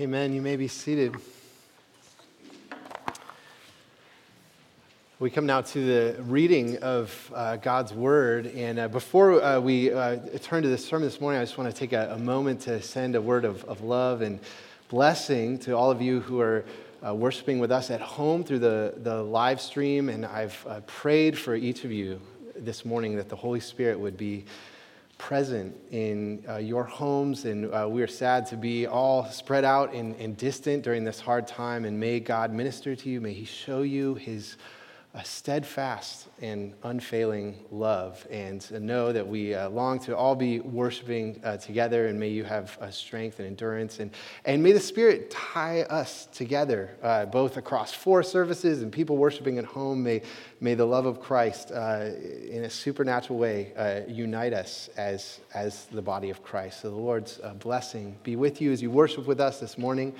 Amen. 0.00 0.32
You 0.32 0.40
may 0.40 0.56
be 0.56 0.68
seated. 0.68 1.14
We 5.18 5.28
come 5.28 5.44
now 5.44 5.60
to 5.60 5.84
the 5.84 6.22
reading 6.22 6.78
of 6.78 7.30
uh, 7.34 7.56
God's 7.56 7.92
Word. 7.92 8.46
And 8.46 8.78
uh, 8.78 8.88
before 8.88 9.42
uh, 9.42 9.60
we 9.60 9.92
uh, 9.92 10.16
turn 10.40 10.62
to 10.62 10.70
this 10.70 10.82
sermon 10.82 11.06
this 11.06 11.20
morning, 11.20 11.42
I 11.42 11.44
just 11.44 11.58
want 11.58 11.70
to 11.70 11.78
take 11.78 11.92
a, 11.92 12.14
a 12.14 12.18
moment 12.18 12.62
to 12.62 12.80
send 12.80 13.16
a 13.16 13.20
word 13.20 13.44
of, 13.44 13.64
of, 13.64 13.82
love 13.82 14.22
and 14.22 14.40
blessing 14.88 15.58
to 15.58 15.72
all 15.72 15.90
of 15.90 16.00
you 16.00 16.20
who 16.20 16.40
are 16.40 16.64
uh, 17.06 17.14
worshiping 17.14 17.58
with 17.58 17.70
us 17.70 17.90
at 17.90 18.00
home 18.00 18.44
through 18.44 18.60
the, 18.60 18.94
the 18.96 19.22
live 19.22 19.60
stream. 19.60 20.08
And 20.08 20.24
I've 20.24 20.66
uh, 20.66 20.80
prayed 20.86 21.38
for 21.38 21.54
each 21.54 21.84
of 21.84 21.92
you 21.92 22.18
this 22.56 22.86
morning 22.86 23.16
that 23.16 23.28
the 23.28 23.36
Holy 23.36 23.60
Spirit 23.60 24.00
would 24.00 24.16
be 24.16 24.46
present 25.22 25.72
in 25.92 26.42
uh, 26.48 26.56
your 26.56 26.82
homes. 26.82 27.44
And 27.44 27.72
uh, 27.72 27.86
we 27.88 28.02
are 28.02 28.08
sad 28.08 28.44
to 28.46 28.56
be 28.56 28.88
all 28.88 29.24
spread 29.26 29.64
out 29.64 29.94
and, 29.94 30.16
and 30.16 30.36
distant 30.36 30.82
during 30.82 31.04
this 31.04 31.20
hard 31.20 31.46
time. 31.46 31.84
And 31.84 31.98
may 31.98 32.18
God 32.18 32.52
minister 32.52 32.96
to 32.96 33.08
you. 33.08 33.20
May 33.20 33.32
He 33.32 33.44
show 33.44 33.82
you 33.82 34.16
His 34.16 34.56
a 35.14 35.24
steadfast 35.24 36.28
and 36.40 36.72
unfailing 36.84 37.54
love, 37.70 38.26
and 38.30 38.70
know 38.80 39.12
that 39.12 39.26
we 39.26 39.54
uh, 39.54 39.68
long 39.68 39.98
to 39.98 40.16
all 40.16 40.34
be 40.34 40.58
worshiping 40.60 41.38
uh, 41.44 41.54
together, 41.58 42.06
and 42.06 42.18
may 42.18 42.30
you 42.30 42.44
have 42.44 42.78
uh, 42.80 42.90
strength 42.90 43.38
and 43.38 43.46
endurance, 43.46 44.00
and, 44.00 44.10
and 44.46 44.62
may 44.62 44.72
the 44.72 44.80
Spirit 44.80 45.30
tie 45.30 45.82
us 45.82 46.28
together, 46.32 46.96
uh, 47.02 47.26
both 47.26 47.58
across 47.58 47.92
four 47.92 48.22
services 48.22 48.80
and 48.80 48.90
people 48.90 49.18
worshiping 49.18 49.58
at 49.58 49.66
home. 49.66 50.02
May, 50.02 50.22
may 50.60 50.74
the 50.74 50.86
love 50.86 51.04
of 51.04 51.20
Christ, 51.20 51.72
uh, 51.72 52.08
in 52.48 52.64
a 52.64 52.70
supernatural 52.70 53.38
way, 53.38 53.74
uh, 53.76 54.10
unite 54.10 54.54
us 54.54 54.88
as, 54.96 55.40
as 55.52 55.84
the 55.92 56.02
body 56.02 56.30
of 56.30 56.42
Christ. 56.42 56.80
So 56.80 56.88
the 56.88 56.96
Lord's 56.96 57.38
blessing 57.58 58.16
be 58.22 58.36
with 58.36 58.62
you 58.62 58.72
as 58.72 58.80
you 58.80 58.90
worship 58.90 59.26
with 59.26 59.40
us 59.40 59.60
this 59.60 59.76
morning. 59.76 60.14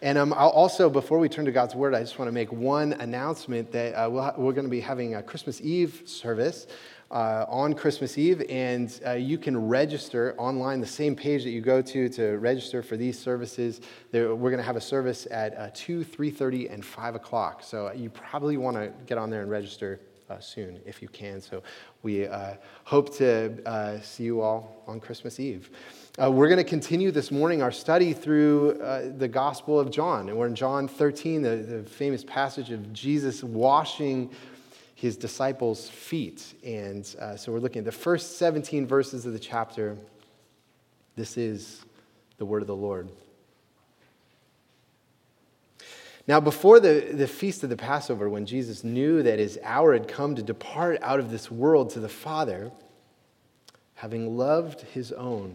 And 0.00 0.16
um, 0.16 0.32
also, 0.32 0.88
before 0.88 1.18
we 1.18 1.28
turn 1.28 1.44
to 1.46 1.50
God's 1.50 1.74
Word, 1.74 1.92
I 1.92 2.00
just 2.00 2.20
want 2.20 2.28
to 2.28 2.32
make 2.32 2.52
one 2.52 2.92
announcement 2.92 3.72
that 3.72 3.94
uh, 3.94 4.08
we 4.08 4.16
we 4.16 4.48
are 4.48 4.52
going 4.52 4.62
to 4.62 4.68
be 4.68 4.78
having 4.78 5.16
a 5.16 5.22
Christmas 5.22 5.60
Eve 5.60 6.02
service 6.04 6.68
uh, 7.10 7.46
on 7.48 7.74
Christmas 7.74 8.16
Eve, 8.16 8.44
and 8.48 9.00
uh, 9.04 9.14
you 9.14 9.38
can 9.38 9.68
register 9.68 10.36
online, 10.38 10.80
the 10.80 10.86
same 10.86 11.16
page 11.16 11.42
that 11.42 11.50
you 11.50 11.60
go 11.60 11.82
to 11.82 12.08
to 12.10 12.38
register 12.38 12.80
for 12.80 12.96
these 12.96 13.18
services. 13.18 13.80
There, 14.12 14.36
we're 14.36 14.50
going 14.50 14.60
to 14.60 14.66
have 14.66 14.76
a 14.76 14.80
service 14.80 15.26
at 15.32 15.56
uh, 15.58 15.70
2, 15.74 16.04
3.30, 16.04 16.72
and 16.72 16.84
5 16.84 17.16
o'clock. 17.16 17.64
So 17.64 17.88
uh, 17.88 17.92
you 17.92 18.08
probably 18.08 18.56
want 18.56 18.76
to 18.76 18.92
get 19.06 19.18
on 19.18 19.30
there 19.30 19.42
and 19.42 19.50
register 19.50 19.98
uh, 20.30 20.38
soon 20.38 20.78
if 20.86 21.02
you 21.02 21.08
can. 21.08 21.40
So 21.40 21.64
we 22.04 22.28
hope 22.84 23.16
to 23.16 24.00
see 24.04 24.24
you 24.24 24.42
all 24.42 24.84
on 24.86 25.00
Christmas 25.00 25.40
Eve. 25.40 25.70
Uh, 26.20 26.28
we're 26.28 26.48
going 26.48 26.58
to 26.58 26.64
continue 26.64 27.12
this 27.12 27.30
morning 27.30 27.62
our 27.62 27.70
study 27.70 28.12
through 28.12 28.72
uh, 28.80 29.12
the 29.18 29.28
Gospel 29.28 29.78
of 29.78 29.88
John. 29.88 30.28
And 30.28 30.36
we're 30.36 30.48
in 30.48 30.56
John 30.56 30.88
13, 30.88 31.42
the, 31.42 31.56
the 31.56 31.82
famous 31.84 32.24
passage 32.24 32.72
of 32.72 32.92
Jesus 32.92 33.44
washing 33.44 34.28
his 34.96 35.16
disciples' 35.16 35.88
feet. 35.88 36.54
And 36.64 37.08
uh, 37.20 37.36
so 37.36 37.52
we're 37.52 37.60
looking 37.60 37.80
at 37.80 37.84
the 37.84 37.92
first 37.92 38.36
17 38.36 38.84
verses 38.84 39.26
of 39.26 39.32
the 39.32 39.38
chapter. 39.38 39.96
This 41.14 41.36
is 41.36 41.84
the 42.38 42.44
word 42.44 42.62
of 42.62 42.66
the 42.66 42.74
Lord. 42.74 43.08
Now, 46.26 46.40
before 46.40 46.80
the, 46.80 47.12
the 47.12 47.28
feast 47.28 47.62
of 47.62 47.70
the 47.70 47.76
Passover, 47.76 48.28
when 48.28 48.44
Jesus 48.44 48.82
knew 48.82 49.22
that 49.22 49.38
his 49.38 49.56
hour 49.62 49.92
had 49.92 50.08
come 50.08 50.34
to 50.34 50.42
depart 50.42 50.98
out 51.00 51.20
of 51.20 51.30
this 51.30 51.48
world 51.48 51.90
to 51.90 52.00
the 52.00 52.08
Father, 52.08 52.72
having 53.94 54.36
loved 54.36 54.80
his 54.80 55.12
own 55.12 55.54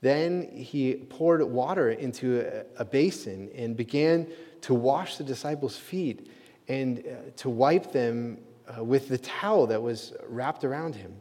Then 0.00 0.48
he 0.52 0.94
poured 0.94 1.42
water 1.42 1.90
into 1.90 2.64
a, 2.76 2.84
basin 2.84 3.50
and 3.54 3.76
began 3.76 4.28
to 4.62 4.74
wash 4.74 5.16
the 5.16 5.24
disciples' 5.24 5.76
feet 5.76 6.30
and 6.68 7.00
uh, 7.00 7.30
to 7.36 7.50
wipe 7.50 7.92
them 7.92 8.38
uh, 8.68 8.84
with 8.84 9.08
the 9.08 9.18
towel 9.18 9.66
that 9.66 9.82
was 9.82 10.12
wrapped 10.28 10.64
around 10.64 10.94
him. 10.94 11.16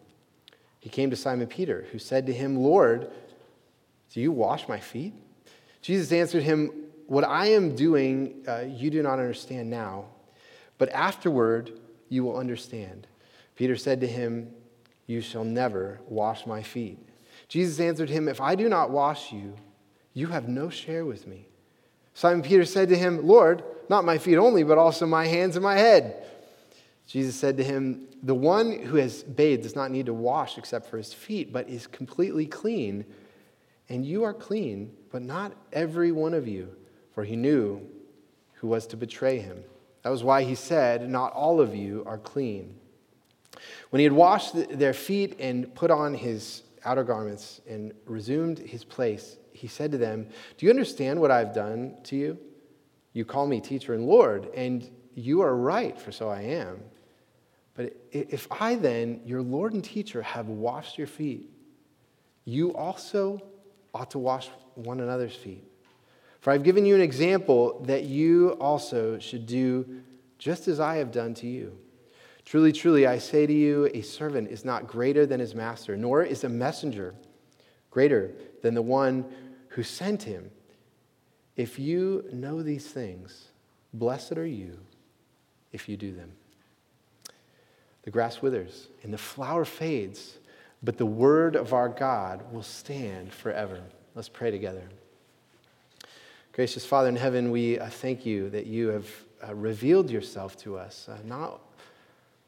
He 0.80 0.90
came 0.90 1.10
to 1.10 1.16
Simon 1.16 1.48
Peter, 1.48 1.88
who 1.92 1.98
said 1.98 2.28
to 2.28 2.34
him, 2.34 2.58
Lord, 2.58 3.12
do 4.14 4.22
you 4.22 4.32
wash 4.32 4.68
my 4.68 4.80
feet? 4.80 5.14
Jesus 5.82 6.12
answered 6.12 6.44
him, 6.44 6.72
what 7.08 7.24
I 7.24 7.48
am 7.48 7.74
doing, 7.74 8.44
uh, 8.48 8.66
you 8.68 8.90
do 8.90 9.02
not 9.02 9.14
understand 9.14 9.70
now, 9.70 10.06
but 10.78 10.90
afterward 10.90 11.80
you 12.10 12.24
will 12.24 12.38
understand. 12.38 13.08
Peter 13.56 13.76
said 13.76 14.02
to 14.02 14.08
him, 14.08 14.52
You 15.08 15.22
shall 15.22 15.46
never 15.46 16.00
wash 16.08 16.46
my 16.46 16.62
feet. 16.62 17.00
Jesus 17.48 17.80
answered 17.80 18.10
him, 18.10 18.28
If 18.28 18.42
I 18.42 18.56
do 18.56 18.70
not 18.70 18.92
wash 18.92 19.32
you, 19.32 19.56
you 20.14 20.28
have 20.28 20.48
no 20.48 20.70
share 20.70 21.06
with 21.06 21.28
me. 21.28 21.48
Simon 22.14 22.42
Peter 22.42 22.66
said 22.66 22.90
to 22.90 22.98
him, 22.98 23.26
Lord, 23.28 23.64
not 23.90 24.04
my 24.04 24.18
feet 24.18 24.38
only, 24.38 24.64
but 24.64 24.78
also 24.78 25.06
my 25.06 25.28
hands 25.28 25.56
and 25.56 25.64
my 25.64 25.78
head. 25.78 26.24
Jesus 27.06 27.36
said 27.36 27.58
to 27.58 27.64
him, 27.64 28.08
The 28.24 28.36
one 28.36 28.80
who 28.80 28.98
has 28.98 29.24
bathed 29.24 29.64
does 29.64 29.76
not 29.76 29.92
need 29.92 30.08
to 30.08 30.14
wash 30.14 30.58
except 30.58 30.90
for 30.90 30.98
his 30.98 31.14
feet, 31.14 31.54
but 31.54 31.70
is 31.70 31.88
completely 31.88 32.46
clean. 32.46 33.06
And 33.90 34.06
you 34.06 34.24
are 34.24 34.34
clean, 34.34 34.92
but 35.12 35.22
not 35.22 35.54
every 35.72 36.12
one 36.12 36.34
of 36.34 36.48
you 36.48 36.76
for 37.18 37.24
he 37.24 37.36
knew 37.36 37.82
who 38.54 38.68
was 38.68 38.86
to 38.86 38.96
betray 38.96 39.40
him. 39.40 39.64
That 40.04 40.12
was 40.12 40.24
why 40.24 40.44
he 40.44 40.54
said, 40.54 41.10
Not 41.10 41.34
all 41.34 41.60
of 41.60 41.76
you 41.76 42.04
are 42.06 42.20
clean. 42.20 42.76
When 43.90 44.00
he 44.00 44.04
had 44.04 44.14
washed 44.14 44.54
their 44.70 44.94
feet 44.94 45.36
and 45.40 45.74
put 45.74 45.90
on 45.90 46.14
his 46.14 46.62
outer 46.88 47.04
garments 47.04 47.62
and 47.68 47.94
resumed 48.06 48.60
his 48.60 48.84
place, 48.84 49.38
he 49.52 49.68
said 49.68 49.92
to 49.92 49.98
them, 49.98 50.28
Do 50.58 50.66
you 50.66 50.70
understand 50.70 51.20
what 51.20 51.32
I've 51.32 51.54
done 51.54 51.98
to 52.06 52.16
you? 52.16 52.38
You 53.14 53.26
call 53.26 53.48
me 53.48 53.60
teacher 53.60 53.94
and 53.94 54.06
Lord, 54.06 54.50
and 54.56 54.90
you 55.14 55.42
are 55.42 55.56
right, 55.56 56.00
for 56.00 56.12
so 56.12 56.30
I 56.30 56.42
am. 56.42 56.80
But 57.74 57.96
if 58.12 58.48
I 58.52 58.76
then, 58.76 59.22
your 59.26 59.42
Lord 59.42 59.74
and 59.74 59.84
teacher, 59.84 60.22
have 60.22 60.48
washed 60.48 60.98
your 60.98 61.08
feet, 61.08 61.50
you 62.46 62.74
also 62.74 63.42
ought 63.94 64.12
to 64.12 64.20
wash 64.20 64.50
one 64.76 65.00
another's 65.00 65.36
feet. 65.36 65.64
For 66.40 66.52
I've 66.52 66.64
given 66.64 66.86
you 66.86 66.96
an 66.96 67.02
example 67.02 67.84
that 67.88 68.04
you 68.04 68.52
also 68.52 69.20
should 69.20 69.46
do 69.46 70.02
just 70.38 70.68
as 70.68 70.80
I 70.80 70.98
have 70.98 71.12
done 71.12 71.34
to 71.36 71.48
you. 71.48 71.78
Truly, 72.48 72.72
truly, 72.72 73.06
I 73.06 73.18
say 73.18 73.46
to 73.46 73.52
you, 73.52 73.90
a 73.94 74.02
servant 74.02 74.50
is 74.50 74.64
not 74.64 74.88
greater 74.88 75.26
than 75.26 75.42
his 75.42 75.54
master, 75.54 75.98
nor 75.98 76.24
is 76.24 76.46
a 76.46 76.50
messenger 76.50 77.14
greater 77.92 78.32
than 78.62 78.74
the 78.74 78.82
one 78.82 79.26
who 79.68 79.84
sent 79.84 80.24
him. 80.24 80.50
If 81.58 81.78
you 81.78 82.24
know 82.32 82.64
these 82.64 82.88
things, 82.88 83.50
blessed 83.94 84.38
are 84.38 84.46
you 84.46 84.80
if 85.74 85.90
you 85.90 85.98
do 85.98 86.14
them. 86.14 86.32
The 88.04 88.12
grass 88.12 88.42
withers 88.42 88.88
and 89.04 89.12
the 89.12 89.18
flower 89.18 89.66
fades, 89.66 90.38
but 90.82 90.98
the 90.98 91.06
word 91.06 91.58
of 91.58 91.74
our 91.74 91.90
God 91.90 92.54
will 92.54 92.64
stand 92.64 93.34
forever. 93.34 93.84
Let's 94.16 94.30
pray 94.30 94.52
together. 94.52 94.88
Gracious 96.54 96.86
Father 96.86 97.10
in 97.10 97.18
heaven, 97.18 97.52
we 97.52 97.78
uh, 97.78 97.90
thank 97.90 98.26
you 98.26 98.50
that 98.52 98.68
you 98.68 98.88
have 98.88 99.10
uh, 99.46 99.54
revealed 99.54 100.10
yourself 100.10 100.56
to 100.60 100.78
us, 100.78 101.10
uh, 101.10 101.18
not, 101.26 101.60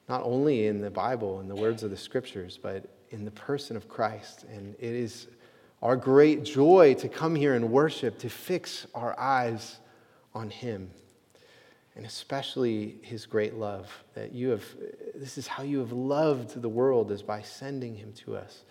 not 0.09 0.23
only 0.23 0.67
in 0.67 0.81
the 0.81 0.89
Bible 0.89 1.39
and 1.39 1.49
the 1.49 1.55
words 1.55 1.83
of 1.83 1.91
the 1.91 1.97
scriptures, 1.97 2.59
but 2.61 2.83
in 3.11 3.23
the 3.23 3.31
person 3.31 3.77
of 3.77 3.87
Christ. 3.87 4.43
And 4.51 4.75
it 4.79 4.93
is 4.93 5.27
our 5.81 5.95
great 5.95 6.43
joy 6.43 6.95
to 6.95 7.07
come 7.07 7.35
here 7.35 7.53
and 7.53 7.71
worship, 7.71 8.17
to 8.19 8.29
fix 8.29 8.87
our 8.93 9.17
eyes 9.19 9.77
on 10.33 10.49
him, 10.49 10.89
and 11.95 12.05
especially 12.05 12.97
his 13.03 13.25
great 13.25 13.53
love. 13.53 13.87
That 14.15 14.33
you 14.33 14.49
have, 14.49 14.65
this 15.15 15.37
is 15.37 15.47
how 15.47 15.63
you 15.63 15.79
have 15.79 15.91
loved 15.91 16.59
the 16.61 16.69
world, 16.69 17.11
is 17.11 17.21
by 17.21 17.43
sending 17.43 17.95
him 17.95 18.11
to 18.25 18.35
us. 18.35 18.63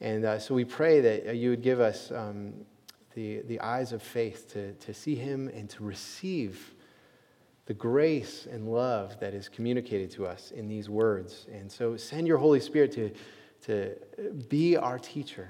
And 0.00 0.24
uh, 0.24 0.38
so 0.38 0.54
we 0.54 0.64
pray 0.64 1.00
that 1.00 1.34
you 1.36 1.50
would 1.50 1.62
give 1.62 1.80
us. 1.80 2.12
Um, 2.12 2.66
the, 3.14 3.42
the 3.42 3.60
eyes 3.60 3.92
of 3.92 4.02
faith 4.02 4.52
to, 4.52 4.72
to 4.72 4.92
see 4.92 5.14
him 5.14 5.48
and 5.48 5.70
to 5.70 5.84
receive 5.84 6.74
the 7.66 7.74
grace 7.74 8.46
and 8.50 8.70
love 8.70 9.18
that 9.20 9.34
is 9.34 9.48
communicated 9.48 10.10
to 10.12 10.26
us 10.26 10.50
in 10.50 10.68
these 10.68 10.88
words. 10.88 11.46
And 11.52 11.70
so 11.70 11.96
send 11.96 12.26
your 12.26 12.38
Holy 12.38 12.60
Spirit 12.60 12.92
to, 12.92 13.10
to 13.66 13.96
be 14.48 14.76
our 14.76 14.98
teacher. 14.98 15.48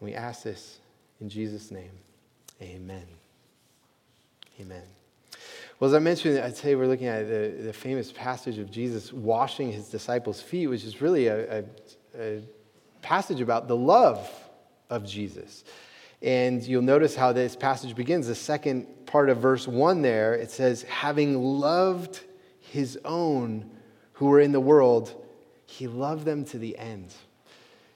And 0.00 0.08
we 0.08 0.14
ask 0.14 0.42
this 0.42 0.80
in 1.20 1.28
Jesus' 1.28 1.70
name. 1.70 1.92
Amen. 2.60 3.06
Amen. 4.60 4.82
Well, 5.78 5.88
as 5.88 5.94
I 5.94 5.98
mentioned, 5.98 6.38
I'd 6.38 6.56
say 6.56 6.74
we're 6.74 6.86
looking 6.86 7.08
at 7.08 7.28
the, 7.28 7.62
the 7.62 7.72
famous 7.72 8.12
passage 8.12 8.58
of 8.58 8.70
Jesus 8.70 9.12
washing 9.12 9.72
his 9.72 9.88
disciples' 9.88 10.40
feet, 10.40 10.68
which 10.68 10.84
is 10.84 11.00
really 11.00 11.26
a, 11.26 11.60
a, 11.60 11.64
a 12.18 12.42
passage 13.00 13.40
about 13.40 13.66
the 13.66 13.76
love 13.76 14.30
of 14.90 15.04
Jesus. 15.04 15.64
And 16.22 16.62
you'll 16.62 16.82
notice 16.82 17.16
how 17.16 17.32
this 17.32 17.56
passage 17.56 17.96
begins. 17.96 18.28
The 18.28 18.34
second 18.34 19.06
part 19.06 19.28
of 19.28 19.38
verse 19.38 19.66
1 19.66 20.02
there, 20.02 20.34
it 20.34 20.50
says, 20.50 20.82
having 20.84 21.42
loved 21.42 22.20
his 22.60 22.98
own 23.04 23.70
who 24.14 24.26
were 24.26 24.40
in 24.40 24.52
the 24.52 24.60
world, 24.60 25.14
he 25.66 25.88
loved 25.88 26.24
them 26.24 26.44
to 26.46 26.58
the 26.58 26.78
end. 26.78 27.12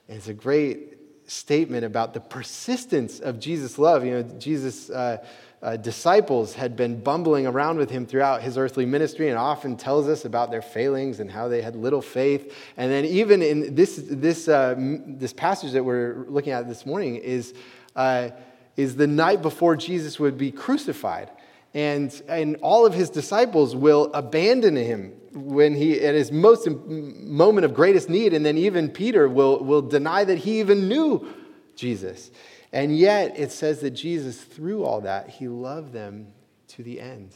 And 0.09 0.17
it's 0.17 0.27
a 0.27 0.33
great 0.33 0.97
statement 1.25 1.85
about 1.85 2.13
the 2.13 2.19
persistence 2.19 3.19
of 3.19 3.39
Jesus' 3.39 3.77
love. 3.77 4.05
You 4.05 4.11
know, 4.11 4.23
Jesus' 4.23 4.89
uh, 4.89 5.25
uh, 5.61 5.75
disciples 5.77 6.53
had 6.53 6.75
been 6.75 6.99
bumbling 6.99 7.47
around 7.47 7.77
with 7.77 7.89
him 7.89 8.05
throughout 8.05 8.41
his 8.41 8.57
earthly 8.57 8.85
ministry 8.85 9.29
and 9.29 9.37
often 9.37 9.75
tells 9.75 10.07
us 10.07 10.25
about 10.25 10.51
their 10.51 10.61
failings 10.61 11.19
and 11.19 11.31
how 11.31 11.47
they 11.47 11.61
had 11.61 11.75
little 11.75 12.01
faith. 12.01 12.55
And 12.77 12.91
then, 12.91 13.05
even 13.05 13.41
in 13.41 13.73
this, 13.73 14.01
this, 14.03 14.47
uh, 14.47 14.75
this 14.77 15.33
passage 15.33 15.71
that 15.71 15.83
we're 15.83 16.25
looking 16.29 16.53
at 16.53 16.67
this 16.67 16.85
morning, 16.85 17.15
is, 17.15 17.53
uh, 17.97 18.29
is 18.77 18.95
the 18.95 19.07
night 19.07 19.41
before 19.41 19.75
Jesus 19.75 20.19
would 20.19 20.37
be 20.37 20.51
crucified. 20.51 21.29
And, 21.73 22.21
and 22.29 22.55
all 22.61 22.85
of 22.85 22.93
his 22.93 23.09
disciples 23.09 23.75
will 23.75 24.11
abandon 24.13 24.75
him 24.75 25.13
when 25.33 25.75
he 25.75 25.99
at 25.99 26.15
his 26.15 26.31
most 26.31 26.67
moment 26.67 27.65
of 27.65 27.73
greatest 27.73 28.09
need. 28.09 28.33
And 28.33 28.45
then 28.45 28.57
even 28.57 28.89
peter 28.89 29.27
will, 29.27 29.63
will 29.63 29.81
deny 29.81 30.23
that 30.23 30.37
he 30.37 30.59
even 30.59 30.87
knew 30.87 31.27
jesus. 31.75 32.31
And 32.71 32.97
yet 32.97 33.37
it 33.37 33.51
says 33.51 33.81
that 33.81 33.91
jesus 33.91 34.41
through 34.41 34.85
all 34.85 35.01
that 35.01 35.29
he 35.29 35.47
loved 35.47 35.91
them 35.91 36.27
to 36.69 36.83
the 36.83 37.01
end 37.01 37.33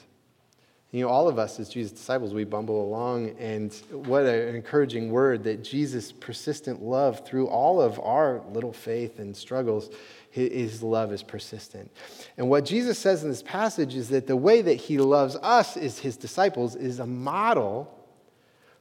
you 0.91 1.01
know 1.01 1.09
all 1.09 1.27
of 1.27 1.39
us 1.39 1.59
as 1.59 1.69
jesus 1.69 1.91
disciples 1.91 2.33
we 2.33 2.43
bumble 2.43 2.83
along 2.83 3.29
and 3.39 3.73
what 3.91 4.23
an 4.23 4.55
encouraging 4.55 5.09
word 5.09 5.43
that 5.43 5.63
jesus 5.63 6.11
persistent 6.11 6.81
love 6.81 7.25
through 7.25 7.47
all 7.47 7.81
of 7.81 7.99
our 7.99 8.41
little 8.53 8.73
faith 8.73 9.19
and 9.19 9.35
struggles 9.35 9.89
his 10.31 10.81
love 10.81 11.11
is 11.11 11.23
persistent. 11.23 11.91
And 12.37 12.49
what 12.49 12.63
Jesus 12.63 12.97
says 12.97 13.23
in 13.23 13.29
this 13.29 13.43
passage 13.43 13.95
is 13.95 14.07
that 14.09 14.27
the 14.27 14.35
way 14.35 14.61
that 14.61 14.75
he 14.75 14.97
loves 14.97 15.35
us 15.35 15.75
as 15.75 15.99
his 15.99 16.15
disciples 16.15 16.75
is 16.75 16.99
a 16.99 17.05
model 17.05 17.93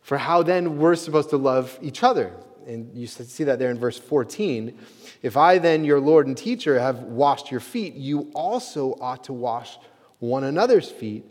for 0.00 0.16
how 0.16 0.44
then 0.44 0.78
we're 0.78 0.94
supposed 0.94 1.30
to 1.30 1.36
love 1.36 1.76
each 1.82 2.04
other. 2.04 2.32
And 2.66 2.94
you 2.94 3.08
see 3.08 3.44
that 3.44 3.58
there 3.58 3.70
in 3.70 3.78
verse 3.78 3.98
14. 3.98 4.78
If 5.22 5.36
I 5.36 5.58
then, 5.58 5.84
your 5.84 5.98
Lord 5.98 6.28
and 6.28 6.36
teacher, 6.36 6.78
have 6.78 7.00
washed 7.00 7.50
your 7.50 7.60
feet, 7.60 7.94
you 7.94 8.30
also 8.32 8.96
ought 9.00 9.24
to 9.24 9.32
wash 9.32 9.76
one 10.20 10.44
another's 10.44 10.88
feet. 10.88 11.24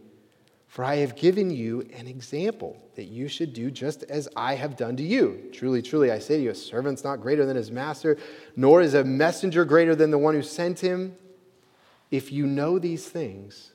For 0.70 0.84
I 0.86 0.98
have 0.98 1.16
given 1.16 1.50
you 1.50 1.82
an 1.98 2.08
example 2.08 2.80
that 2.96 3.06
you 3.06 3.28
should 3.28 3.54
do 3.54 3.72
just 3.72 4.04
as 4.04 4.30
I 4.36 4.54
have 4.54 4.78
done 4.78 4.96
to 4.98 5.04
you. 5.04 5.50
Truly, 5.52 5.82
truly, 5.82 6.12
I 6.12 6.20
say 6.20 6.38
to 6.38 6.44
you, 6.44 6.52
a 6.52 6.56
servant's 6.56 7.04
not 7.04 7.22
greater 7.22 7.44
than 7.44 7.56
his 7.56 7.72
master, 7.72 8.20
nor 8.56 8.80
is 8.80 8.94
a 8.94 9.04
messenger 9.04 9.66
greater 9.66 9.96
than 9.96 10.12
the 10.12 10.20
one 10.20 10.36
who 10.36 10.44
sent 10.44 10.80
him. 10.80 11.16
If 12.12 12.32
you 12.32 12.46
know 12.46 12.78
these 12.78 13.08
things, 13.08 13.72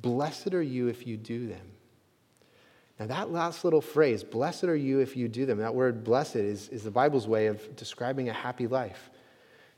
blessed 0.00 0.54
are 0.54 0.62
you 0.62 0.88
if 0.88 1.06
you 1.06 1.18
do 1.18 1.48
them. 1.48 1.72
Now, 2.98 3.06
that 3.08 3.30
last 3.30 3.62
little 3.62 3.82
phrase, 3.82 4.24
blessed 4.24 4.64
are 4.64 4.74
you 4.74 5.00
if 5.00 5.18
you 5.18 5.28
do 5.28 5.44
them, 5.44 5.58
that 5.58 5.74
word 5.74 6.02
blessed 6.02 6.36
is, 6.36 6.70
is 6.70 6.82
the 6.82 6.90
Bible's 6.90 7.28
way 7.28 7.46
of 7.46 7.76
describing 7.76 8.30
a 8.30 8.32
happy 8.32 8.66
life. 8.66 9.10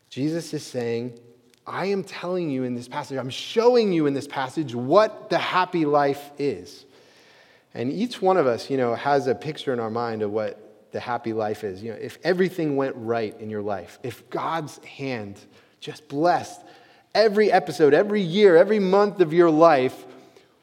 Jesus 0.09 0.55
is 0.55 0.65
saying, 0.65 1.19
I 1.69 1.87
am 1.87 2.03
telling 2.03 2.51
you 2.51 2.65
in 2.65 2.75
this 2.75 2.89
passage, 2.89 3.19
I'm 3.19 3.31
showing 3.31 3.93
you 3.93 4.07
in 4.07 4.15
this 4.15 4.27
passage 4.27 4.75
what 4.75 5.31
the 5.31 5.39
happy 5.39 5.85
life 5.85 6.31
is. 6.39 6.87
And 7.75 7.93
each 7.93 8.23
one 8.23 8.37
of 8.37 8.47
us, 8.47 8.71
you 8.71 8.77
know, 8.77 8.95
has 8.95 9.27
a 9.27 9.35
picture 9.35 9.73
in 9.73 9.79
our 9.79 9.91
mind 9.91 10.23
of 10.23 10.31
what 10.31 10.91
the 10.93 11.01
happy 11.01 11.33
life 11.33 11.65
is. 11.65 11.83
You 11.83 11.93
know, 11.93 11.99
if 12.01 12.19
everything 12.25 12.77
went 12.77 12.95
right 12.97 13.39
in 13.39 13.51
your 13.51 13.63
life, 13.63 13.99
if 14.03 14.29
God's 14.31 14.79
hand 14.79 15.39
just 15.81 16.09
blessed 16.09 16.63
every 17.15 17.53
episode, 17.53 17.93
every 17.93 18.23
year, 18.23 18.57
every 18.57 18.79
month 18.79 19.21
of 19.21 19.33
your 19.33 19.51
life, 19.51 20.07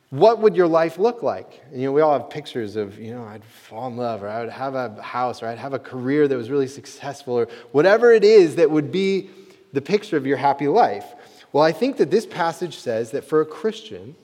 what 0.10 0.40
would 0.40 0.56
your 0.56 0.68
life 0.68 0.98
look 0.98 1.24
like? 1.24 1.62
And, 1.72 1.82
you 1.82 1.88
know, 1.88 1.92
we 1.92 2.02
all 2.02 2.18
have 2.18 2.30
pictures 2.30 2.76
of, 2.76 2.98
you 2.98 3.14
know, 3.14 3.24
I'd 3.24 3.44
fall 3.44 3.88
in 3.88 3.98
love, 3.98 4.24
or 4.24 4.30
I 4.30 4.42
would 4.42 4.50
have 4.50 4.74
a 4.74 5.02
house, 5.02 5.44
or 5.44 5.48
I'd 5.48 5.58
have 5.58 5.74
a 5.74 5.80
career 5.80 6.28
that 6.28 6.36
was 6.36 6.50
really 6.50 6.68
successful, 6.68 7.34
or 7.36 7.48
whatever 7.72 8.12
it 8.12 8.24
is 8.24 8.56
that 8.56 8.72
would 8.72 8.92
be 8.92 9.30
the 9.76 9.82
picture 9.82 10.16
of 10.16 10.26
your 10.26 10.38
happy 10.38 10.68
life. 10.68 11.06
Well, 11.52 11.64
I 11.64 11.74
think 11.74 11.98
that 11.98 12.10
this 12.10 12.26
passage 12.26 12.78
says 12.78 13.12
that 13.12 13.26
for 13.26 13.42
a 13.42 13.46
Christian, 13.46 14.16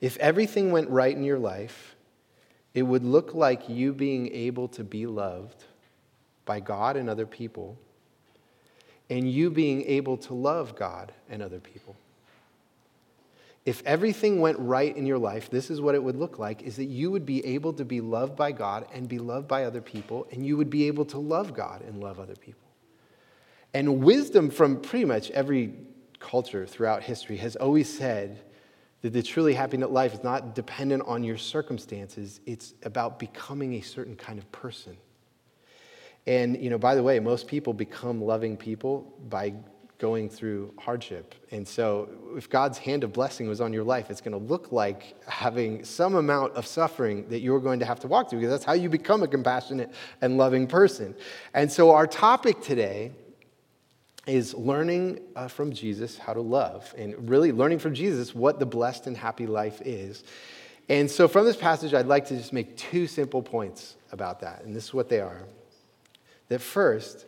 if 0.00 0.16
everything 0.18 0.70
went 0.70 0.90
right 0.90 1.16
in 1.16 1.24
your 1.24 1.38
life, 1.38 1.96
it 2.74 2.82
would 2.82 3.04
look 3.04 3.34
like 3.34 3.68
you 3.68 3.92
being 3.92 4.32
able 4.32 4.68
to 4.68 4.84
be 4.84 5.06
loved 5.06 5.64
by 6.44 6.60
God 6.60 6.96
and 6.96 7.08
other 7.08 7.26
people, 7.26 7.78
and 9.10 9.30
you 9.30 9.50
being 9.50 9.82
able 9.84 10.18
to 10.18 10.34
love 10.34 10.76
God 10.76 11.12
and 11.30 11.42
other 11.42 11.58
people. 11.58 11.96
If 13.64 13.82
everything 13.86 14.40
went 14.40 14.58
right 14.58 14.94
in 14.94 15.06
your 15.06 15.18
life, 15.18 15.50
this 15.50 15.70
is 15.70 15.80
what 15.80 15.94
it 15.94 16.02
would 16.02 16.16
look 16.16 16.38
like 16.38 16.62
is 16.62 16.76
that 16.76 16.84
you 16.84 17.10
would 17.10 17.24
be 17.24 17.44
able 17.46 17.72
to 17.74 17.84
be 17.84 18.02
loved 18.02 18.36
by 18.36 18.52
God 18.52 18.86
and 18.92 19.08
be 19.08 19.18
loved 19.18 19.48
by 19.48 19.64
other 19.64 19.80
people, 19.80 20.26
and 20.30 20.46
you 20.46 20.58
would 20.58 20.70
be 20.70 20.86
able 20.86 21.06
to 21.06 21.18
love 21.18 21.54
God 21.54 21.80
and 21.82 22.00
love 22.00 22.20
other 22.20 22.36
people. 22.36 22.67
And 23.74 24.02
wisdom 24.02 24.50
from 24.50 24.80
pretty 24.80 25.04
much 25.04 25.30
every 25.30 25.74
culture 26.20 26.66
throughout 26.66 27.02
history 27.02 27.36
has 27.36 27.56
always 27.56 27.88
said 27.88 28.40
that 29.02 29.12
the 29.12 29.22
truly 29.22 29.54
happy 29.54 29.76
life 29.76 30.14
is 30.14 30.24
not 30.24 30.54
dependent 30.54 31.04
on 31.06 31.22
your 31.22 31.36
circumstances, 31.36 32.40
it's 32.46 32.74
about 32.82 33.18
becoming 33.18 33.74
a 33.74 33.80
certain 33.80 34.16
kind 34.16 34.38
of 34.38 34.50
person. 34.50 34.96
And, 36.26 36.60
you 36.62 36.68
know, 36.68 36.78
by 36.78 36.94
the 36.94 37.02
way, 37.02 37.20
most 37.20 37.46
people 37.46 37.72
become 37.72 38.20
loving 38.20 38.56
people 38.56 39.14
by 39.28 39.54
going 39.98 40.28
through 40.28 40.72
hardship. 40.78 41.34
And 41.50 41.66
so, 41.66 42.08
if 42.36 42.48
God's 42.50 42.78
hand 42.78 43.02
of 43.02 43.12
blessing 43.12 43.48
was 43.48 43.60
on 43.60 43.72
your 43.72 43.82
life, 43.82 44.10
it's 44.10 44.20
going 44.20 44.38
to 44.38 44.44
look 44.46 44.70
like 44.70 45.20
having 45.28 45.84
some 45.84 46.14
amount 46.16 46.54
of 46.54 46.66
suffering 46.66 47.28
that 47.30 47.40
you're 47.40 47.60
going 47.60 47.78
to 47.80 47.84
have 47.84 47.98
to 48.00 48.08
walk 48.08 48.30
through, 48.30 48.40
because 48.40 48.52
that's 48.52 48.64
how 48.64 48.74
you 48.74 48.88
become 48.88 49.22
a 49.22 49.28
compassionate 49.28 49.92
and 50.20 50.36
loving 50.36 50.66
person. 50.66 51.14
And 51.54 51.70
so, 51.70 51.92
our 51.92 52.06
topic 52.06 52.60
today 52.60 53.12
is 54.28 54.54
learning 54.54 55.20
uh, 55.34 55.48
from 55.48 55.72
Jesus 55.72 56.18
how 56.18 56.34
to 56.34 56.40
love 56.40 56.94
and 56.96 57.28
really 57.28 57.50
learning 57.50 57.78
from 57.78 57.94
Jesus 57.94 58.34
what 58.34 58.58
the 58.58 58.66
blessed 58.66 59.06
and 59.06 59.16
happy 59.16 59.46
life 59.46 59.80
is. 59.84 60.22
And 60.88 61.10
so, 61.10 61.28
from 61.28 61.44
this 61.44 61.56
passage, 61.56 61.94
I'd 61.94 62.06
like 62.06 62.26
to 62.26 62.36
just 62.36 62.52
make 62.52 62.76
two 62.76 63.06
simple 63.06 63.42
points 63.42 63.96
about 64.12 64.40
that. 64.40 64.62
And 64.64 64.74
this 64.74 64.84
is 64.84 64.94
what 64.94 65.08
they 65.08 65.20
are 65.20 65.44
that 66.48 66.60
first, 66.60 67.26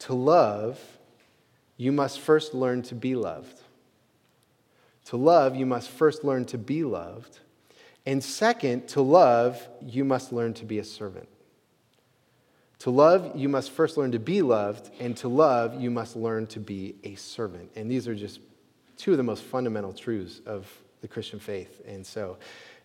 to 0.00 0.14
love, 0.14 0.78
you 1.76 1.92
must 1.92 2.20
first 2.20 2.54
learn 2.54 2.82
to 2.82 2.94
be 2.94 3.14
loved. 3.14 3.60
To 5.06 5.16
love, 5.16 5.56
you 5.56 5.66
must 5.66 5.88
first 5.88 6.24
learn 6.24 6.44
to 6.46 6.58
be 6.58 6.84
loved. 6.84 7.38
And 8.06 8.22
second, 8.22 8.88
to 8.88 9.00
love, 9.00 9.66
you 9.80 10.04
must 10.04 10.32
learn 10.32 10.52
to 10.54 10.64
be 10.64 10.78
a 10.78 10.84
servant. 10.84 11.28
To 12.84 12.90
love, 12.90 13.32
you 13.34 13.48
must 13.48 13.70
first 13.70 13.96
learn 13.96 14.12
to 14.12 14.18
be 14.18 14.42
loved, 14.42 14.90
and 15.00 15.16
to 15.16 15.28
love, 15.28 15.80
you 15.80 15.90
must 15.90 16.16
learn 16.16 16.46
to 16.48 16.60
be 16.60 16.96
a 17.02 17.14
servant. 17.14 17.70
And 17.76 17.90
these 17.90 18.06
are 18.06 18.14
just 18.14 18.40
two 18.98 19.12
of 19.12 19.16
the 19.16 19.22
most 19.22 19.42
fundamental 19.42 19.94
truths 19.94 20.42
of 20.44 20.70
the 21.00 21.08
Christian 21.08 21.38
faith. 21.38 21.80
And 21.86 22.04
so, 22.04 22.36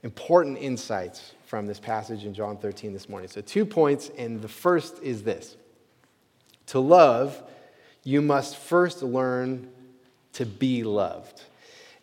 important 0.03 0.57
insights 0.57 1.33
from 1.47 1.67
this 1.67 1.81
passage 1.81 2.23
in 2.23 2.33
John 2.33 2.55
13 2.55 2.93
this 2.93 3.09
morning. 3.09 3.27
So, 3.27 3.41
two 3.41 3.65
points, 3.65 4.09
and 4.17 4.41
the 4.41 4.47
first 4.47 5.03
is 5.03 5.23
this 5.23 5.57
To 6.67 6.79
love, 6.79 7.43
you 8.05 8.21
must 8.21 8.55
first 8.55 9.03
learn 9.03 9.69
to 10.31 10.45
be 10.45 10.83
loved. 10.83 11.41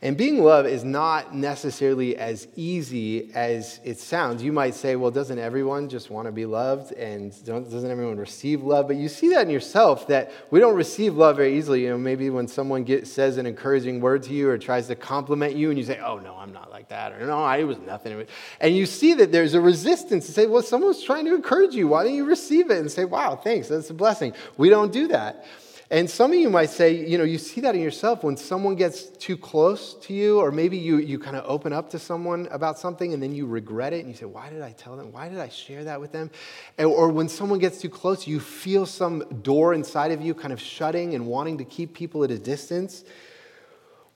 And 0.03 0.15
being 0.15 0.45
loved 0.45 0.69
is 0.69 0.85
not 0.85 1.35
necessarily 1.35 2.19
as 2.19 2.49
easy 2.55 3.31
as 3.35 3.81
it 3.83 3.99
sounds. 3.99 4.43
You 4.43 4.53
might 4.53 4.75
say, 4.75 4.95
well, 4.95 5.11
doesn't 5.11 5.39
everyone 5.39 5.89
just 5.89 6.11
want 6.11 6.27
to 6.27 6.33
be 6.33 6.45
loved? 6.45 6.93
And 6.93 7.33
doesn't 7.47 7.91
everyone 7.91 8.19
receive 8.19 8.63
love? 8.63 8.89
But 8.89 8.97
you 8.97 9.09
see 9.09 9.31
that 9.31 9.41
in 9.41 9.51
yourself 9.51 10.07
that 10.09 10.33
we 10.51 10.61
don't 10.61 10.75
receive 10.75 11.17
love 11.17 11.37
very 11.37 11.57
easily. 11.57 11.85
You 11.85 11.91
know, 11.91 11.99
maybe 11.99 12.29
when 12.29 12.47
someone 12.47 12.87
says 13.07 13.39
an 13.39 13.47
encouraging 13.47 14.03
word 14.03 14.23
to 14.25 14.35
you 14.35 14.51
or 14.51 14.59
tries 14.59 14.87
to 14.89 14.95
compliment 14.95 15.57
you, 15.57 15.71
and 15.71 15.79
you 15.79 15.85
say, 15.85 15.99
oh, 15.99 16.19
no, 16.19 16.37
I'm 16.37 16.53
not 16.53 16.71
like 16.71 16.89
that. 16.91 17.13
Or 17.13 17.27
no, 17.27 17.43
I 17.43 17.65
was 17.65 17.79
nothing. 17.79 18.27
And 18.61 18.77
you 18.77 18.85
see 18.85 19.15
that 19.15 19.33
there's 19.33 19.55
a 19.55 19.61
resistance 19.63 20.27
to 20.27 20.33
say, 20.33 20.47
well, 20.47 20.63
someone's 20.63 21.03
trying 21.03 21.25
to 21.25 21.35
encourage 21.35 21.75
you. 21.75 21.89
Why 21.89 22.05
don't 22.05 22.15
you 22.15 22.27
receive 22.27 22.71
it 22.71 22.77
and 22.77 22.93
say, 22.93 23.07
wow, 23.07 23.35
thanks, 23.35 23.69
that's 23.69 23.89
a 23.89 23.95
blessing? 23.95 24.35
We 24.59 24.69
don't 24.69 24.93
do 24.93 25.09
that. 25.09 25.47
And 25.89 26.11
some 26.11 26.33
of 26.33 26.39
you 26.39 26.51
might 26.51 26.71
say, 26.71 27.07
you 27.07 27.17
know, 27.17 27.23
you 27.23 27.39
see 27.39 27.61
that 27.61 27.77
in 27.77 27.81
yourself 27.81 28.25
when 28.25 28.37
someone 28.37 28.75
gets 28.75 29.05
too 29.05 29.37
close 29.37 29.95
to 30.03 30.13
you, 30.13 30.41
or 30.41 30.51
maybe 30.51 30.77
you, 30.77 30.97
you 30.99 31.17
kind 31.17 31.37
of 31.37 31.45
open 31.47 31.73
up 31.73 31.91
to 31.91 31.99
someone 32.01 32.49
about 32.51 32.77
something 32.77 33.15
and 33.15 33.23
then 33.23 33.33
you 33.33 33.47
regret 33.47 33.93
it 33.93 34.01
and 34.01 34.09
you 34.09 34.15
say, 34.15 34.25
why 34.25 34.51
did 34.51 34.63
I 34.63 34.73
tell 34.73 34.97
them? 34.97 35.13
Why 35.13 35.29
did 35.29 35.39
I 35.39 35.49
share 35.49 35.85
that 35.85 36.01
with 36.01 36.11
them? 36.11 36.33
And, 36.77 36.89
or 36.89 37.11
when 37.11 37.29
someone 37.29 37.61
gets 37.61 37.81
too 37.81 37.89
close, 37.89 38.27
you 38.27 38.41
feel 38.41 38.85
some 38.85 39.21
door 39.43 39.75
inside 39.75 40.11
of 40.11 40.21
you 40.21 40.35
kind 40.35 40.53
of 40.53 40.61
shutting 40.61 41.15
and 41.15 41.25
wanting 41.25 41.59
to 41.59 41.65
keep 41.65 41.95
people 41.95 42.25
at 42.25 42.33
a 42.33 42.39
distance. 42.39 43.05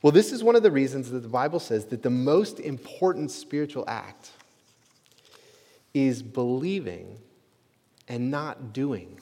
Well, 0.03 0.11
this 0.11 0.33
is 0.33 0.43
one 0.43 0.57
of 0.57 0.65
the 0.65 0.73
reasons 0.73 1.11
that 1.13 1.21
the 1.21 1.29
Bible 1.29 1.61
says 1.61 1.85
that 1.87 2.03
the 2.03 2.11
most 2.11 2.59
important 2.59 3.31
spiritual 3.31 3.85
act 3.87 4.31
is 5.95 6.21
believing 6.21 7.19
and 8.09 8.29
not 8.29 8.73
doing. 8.73 9.20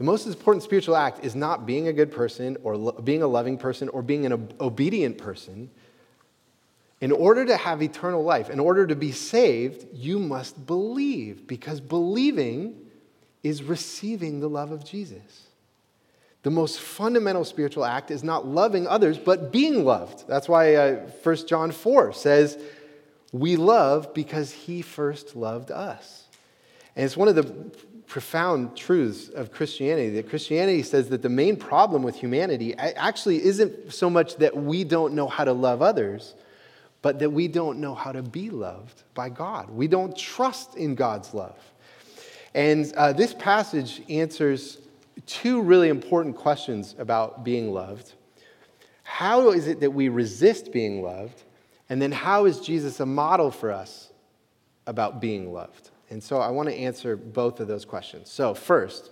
The 0.00 0.06
most 0.06 0.26
important 0.26 0.62
spiritual 0.62 0.96
act 0.96 1.26
is 1.26 1.34
not 1.34 1.66
being 1.66 1.86
a 1.88 1.92
good 1.92 2.10
person 2.10 2.56
or 2.62 2.74
lo- 2.74 2.92
being 2.92 3.22
a 3.22 3.26
loving 3.26 3.58
person 3.58 3.90
or 3.90 4.00
being 4.00 4.24
an 4.24 4.32
ob- 4.32 4.54
obedient 4.58 5.18
person. 5.18 5.68
In 7.02 7.12
order 7.12 7.44
to 7.44 7.54
have 7.54 7.82
eternal 7.82 8.24
life, 8.24 8.48
in 8.48 8.58
order 8.60 8.86
to 8.86 8.96
be 8.96 9.12
saved, 9.12 9.86
you 9.92 10.18
must 10.18 10.66
believe 10.66 11.46
because 11.46 11.82
believing 11.82 12.76
is 13.42 13.62
receiving 13.62 14.40
the 14.40 14.48
love 14.48 14.70
of 14.70 14.86
Jesus. 14.86 15.48
The 16.44 16.50
most 16.50 16.80
fundamental 16.80 17.44
spiritual 17.44 17.84
act 17.84 18.10
is 18.10 18.24
not 18.24 18.46
loving 18.46 18.86
others, 18.86 19.18
but 19.18 19.52
being 19.52 19.84
loved. 19.84 20.26
That's 20.26 20.48
why 20.48 20.76
uh, 20.76 21.10
1 21.22 21.46
John 21.46 21.72
4 21.72 22.14
says, 22.14 22.58
We 23.32 23.56
love 23.56 24.14
because 24.14 24.50
he 24.50 24.80
first 24.80 25.36
loved 25.36 25.70
us. 25.70 26.24
And 26.96 27.04
it's 27.04 27.18
one 27.18 27.28
of 27.28 27.34
the 27.34 27.70
profound 28.10 28.76
truths 28.76 29.28
of 29.28 29.52
Christianity 29.52 30.10
that 30.10 30.28
Christianity 30.28 30.82
says 30.82 31.10
that 31.10 31.22
the 31.22 31.28
main 31.28 31.56
problem 31.56 32.02
with 32.02 32.16
humanity 32.16 32.74
actually 32.76 33.42
isn't 33.44 33.92
so 33.94 34.10
much 34.10 34.36
that 34.38 34.56
we 34.56 34.82
don't 34.82 35.14
know 35.14 35.28
how 35.28 35.44
to 35.44 35.52
love 35.52 35.80
others, 35.80 36.34
but 37.02 37.20
that 37.20 37.30
we 37.30 37.46
don't 37.46 37.78
know 37.78 37.94
how 37.94 38.10
to 38.10 38.20
be 38.20 38.50
loved 38.50 39.04
by 39.14 39.28
God. 39.28 39.70
We 39.70 39.86
don't 39.86 40.14
trust 40.18 40.76
in 40.76 40.96
God's 40.96 41.32
love. 41.32 41.56
And 42.52 42.92
uh, 42.96 43.12
this 43.12 43.32
passage 43.32 44.02
answers 44.08 44.78
two 45.26 45.62
really 45.62 45.88
important 45.88 46.36
questions 46.36 46.96
about 46.98 47.44
being 47.44 47.72
loved. 47.72 48.14
How 49.04 49.50
is 49.52 49.68
it 49.68 49.78
that 49.80 49.92
we 49.92 50.08
resist 50.08 50.72
being 50.72 51.00
loved? 51.00 51.44
And 51.88 52.02
then 52.02 52.10
how 52.10 52.46
is 52.46 52.60
Jesus 52.60 52.98
a 52.98 53.06
model 53.06 53.52
for 53.52 53.70
us 53.70 54.10
about 54.88 55.20
being 55.20 55.52
loved? 55.52 55.89
And 56.10 56.22
so 56.22 56.38
I 56.38 56.50
want 56.50 56.68
to 56.68 56.74
answer 56.74 57.16
both 57.16 57.60
of 57.60 57.68
those 57.68 57.84
questions. 57.84 58.30
So, 58.30 58.52
first, 58.52 59.10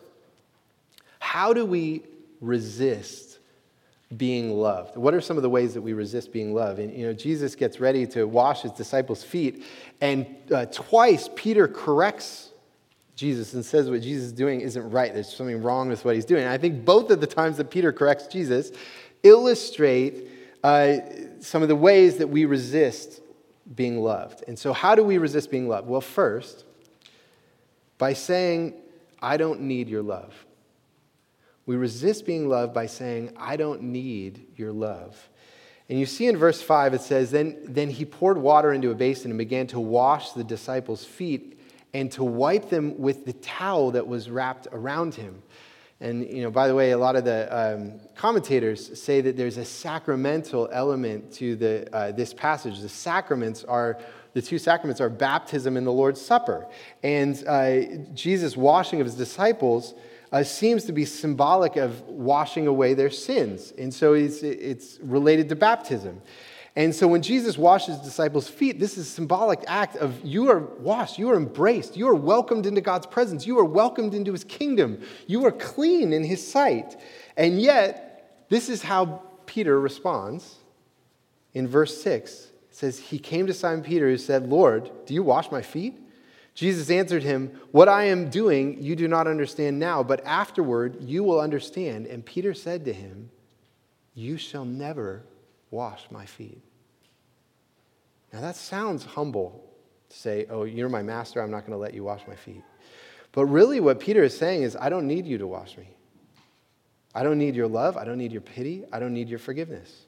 how 1.20 1.52
do 1.52 1.64
we 1.64 2.02
resist 2.40 3.38
being 4.16 4.50
loved? 4.50 4.96
What 4.96 5.14
are 5.14 5.20
some 5.20 5.36
of 5.36 5.42
the 5.42 5.50
ways 5.50 5.74
that 5.74 5.82
we 5.82 5.92
resist 5.92 6.32
being 6.32 6.54
loved? 6.54 6.80
And, 6.80 6.92
you 6.92 7.06
know, 7.06 7.12
Jesus 7.12 7.54
gets 7.54 7.78
ready 7.78 8.06
to 8.08 8.24
wash 8.24 8.62
his 8.62 8.72
disciples' 8.72 9.22
feet, 9.22 9.64
and 10.00 10.26
uh, 10.52 10.66
twice 10.66 11.28
Peter 11.36 11.68
corrects 11.68 12.50
Jesus 13.14 13.54
and 13.54 13.64
says 13.64 13.90
what 13.90 14.00
Jesus 14.00 14.26
is 14.26 14.32
doing 14.32 14.60
isn't 14.60 14.90
right. 14.90 15.12
There's 15.12 15.34
something 15.34 15.60
wrong 15.60 15.88
with 15.88 16.04
what 16.04 16.14
he's 16.14 16.24
doing. 16.24 16.44
And 16.44 16.52
I 16.52 16.58
think 16.58 16.84
both 16.84 17.10
of 17.10 17.20
the 17.20 17.26
times 17.26 17.56
that 17.56 17.68
Peter 17.68 17.92
corrects 17.92 18.28
Jesus 18.28 18.70
illustrate 19.24 20.28
uh, 20.62 20.98
some 21.40 21.62
of 21.62 21.68
the 21.68 21.74
ways 21.74 22.18
that 22.18 22.28
we 22.28 22.44
resist 22.44 23.20
being 23.74 24.00
loved. 24.00 24.44
And 24.46 24.58
so, 24.58 24.72
how 24.72 24.94
do 24.94 25.02
we 25.02 25.18
resist 25.18 25.50
being 25.50 25.68
loved? 25.68 25.88
Well, 25.88 26.00
first, 26.00 26.64
by 27.98 28.12
saying, 28.12 28.74
I 29.20 29.36
don't 29.36 29.62
need 29.62 29.88
your 29.88 30.02
love. 30.02 30.32
We 31.66 31.76
resist 31.76 32.24
being 32.24 32.48
loved 32.48 32.72
by 32.72 32.86
saying, 32.86 33.32
I 33.36 33.56
don't 33.56 33.82
need 33.82 34.46
your 34.56 34.72
love. 34.72 35.28
And 35.90 35.98
you 35.98 36.06
see 36.06 36.26
in 36.26 36.36
verse 36.36 36.62
5, 36.62 36.94
it 36.94 37.00
says, 37.00 37.30
then, 37.30 37.58
then 37.64 37.90
he 37.90 38.04
poured 38.04 38.38
water 38.38 38.72
into 38.72 38.90
a 38.90 38.94
basin 38.94 39.30
and 39.30 39.38
began 39.38 39.66
to 39.68 39.80
wash 39.80 40.32
the 40.32 40.44
disciples' 40.44 41.04
feet 41.04 41.58
and 41.94 42.12
to 42.12 42.24
wipe 42.24 42.68
them 42.70 42.98
with 42.98 43.24
the 43.24 43.32
towel 43.32 43.90
that 43.92 44.06
was 44.06 44.30
wrapped 44.30 44.68
around 44.72 45.14
him. 45.14 45.42
And, 46.00 46.28
you 46.28 46.42
know, 46.42 46.50
by 46.50 46.68
the 46.68 46.74
way, 46.74 46.92
a 46.92 46.98
lot 46.98 47.16
of 47.16 47.24
the 47.24 47.48
um, 47.54 48.00
commentators 48.14 49.00
say 49.00 49.20
that 49.20 49.36
there's 49.36 49.56
a 49.56 49.64
sacramental 49.64 50.68
element 50.70 51.32
to 51.34 51.56
the, 51.56 51.88
uh, 51.92 52.12
this 52.12 52.32
passage. 52.32 52.80
The 52.80 52.88
sacraments 52.88 53.64
are, 53.64 53.98
the 54.34 54.42
two 54.42 54.58
sacraments 54.58 55.00
are 55.00 55.08
baptism 55.08 55.76
and 55.76 55.86
the 55.86 55.92
Lord's 55.92 56.20
Supper. 56.20 56.66
And 57.02 57.42
uh, 57.46 57.80
Jesus' 58.14 58.56
washing 58.56 59.00
of 59.00 59.06
his 59.06 59.16
disciples 59.16 59.94
uh, 60.32 60.42
seems 60.44 60.84
to 60.84 60.92
be 60.92 61.04
symbolic 61.04 61.76
of 61.76 62.02
washing 62.02 62.66
away 62.66 62.94
their 62.94 63.10
sins. 63.10 63.72
And 63.78 63.92
so 63.92 64.12
it's, 64.12 64.42
it's 64.42 64.98
related 65.02 65.48
to 65.48 65.56
baptism. 65.56 66.20
And 66.76 66.94
so 66.94 67.08
when 67.08 67.22
Jesus 67.22 67.58
washes 67.58 67.96
his 67.96 68.04
disciples' 68.04 68.48
feet, 68.48 68.78
this 68.78 68.96
is 68.98 69.08
a 69.08 69.10
symbolic 69.10 69.64
act 69.66 69.96
of 69.96 70.24
you 70.24 70.48
are 70.50 70.60
washed, 70.60 71.18
you 71.18 71.28
are 71.30 71.36
embraced, 71.36 71.96
you 71.96 72.06
are 72.08 72.14
welcomed 72.14 72.66
into 72.66 72.80
God's 72.80 73.06
presence, 73.06 73.46
you 73.46 73.58
are 73.58 73.64
welcomed 73.64 74.14
into 74.14 74.30
his 74.30 74.44
kingdom, 74.44 75.02
you 75.26 75.44
are 75.44 75.50
clean 75.50 76.12
in 76.12 76.22
his 76.22 76.46
sight. 76.46 76.96
And 77.36 77.60
yet, 77.60 78.44
this 78.48 78.68
is 78.68 78.82
how 78.82 79.22
Peter 79.46 79.80
responds 79.80 80.56
in 81.52 81.66
verse 81.66 82.00
6. 82.00 82.52
Says, 82.78 83.00
He 83.00 83.18
came 83.18 83.48
to 83.48 83.52
Simon 83.52 83.82
Peter 83.82 84.08
who 84.08 84.16
said, 84.16 84.48
Lord, 84.48 84.88
do 85.04 85.12
you 85.12 85.24
wash 85.24 85.50
my 85.50 85.62
feet? 85.62 86.00
Jesus 86.54 86.90
answered 86.90 87.24
him, 87.24 87.50
What 87.72 87.88
I 87.88 88.04
am 88.04 88.30
doing 88.30 88.80
you 88.80 88.94
do 88.94 89.08
not 89.08 89.26
understand 89.26 89.80
now, 89.80 90.04
but 90.04 90.24
afterward 90.24 91.02
you 91.02 91.24
will 91.24 91.40
understand. 91.40 92.06
And 92.06 92.24
Peter 92.24 92.54
said 92.54 92.84
to 92.84 92.92
him, 92.92 93.30
You 94.14 94.36
shall 94.36 94.64
never 94.64 95.24
wash 95.72 96.04
my 96.12 96.24
feet. 96.24 96.62
Now, 98.32 98.42
that 98.42 98.54
sounds 98.54 99.04
humble 99.04 99.68
to 100.10 100.16
say, 100.16 100.46
Oh, 100.48 100.62
you're 100.62 100.88
my 100.88 101.02
master, 101.02 101.42
I'm 101.42 101.50
not 101.50 101.62
going 101.62 101.72
to 101.72 101.78
let 101.78 101.94
you 101.94 102.04
wash 102.04 102.28
my 102.28 102.36
feet. 102.36 102.62
But 103.32 103.46
really, 103.46 103.80
what 103.80 103.98
Peter 103.98 104.22
is 104.22 104.38
saying 104.38 104.62
is, 104.62 104.76
I 104.76 104.88
don't 104.88 105.08
need 105.08 105.26
you 105.26 105.38
to 105.38 105.48
wash 105.48 105.76
me. 105.76 105.88
I 107.12 107.24
don't 107.24 107.38
need 107.38 107.56
your 107.56 107.66
love. 107.66 107.96
I 107.96 108.04
don't 108.04 108.18
need 108.18 108.30
your 108.30 108.40
pity. 108.40 108.84
I 108.92 109.00
don't 109.00 109.14
need 109.14 109.28
your 109.28 109.40
forgiveness. 109.40 110.04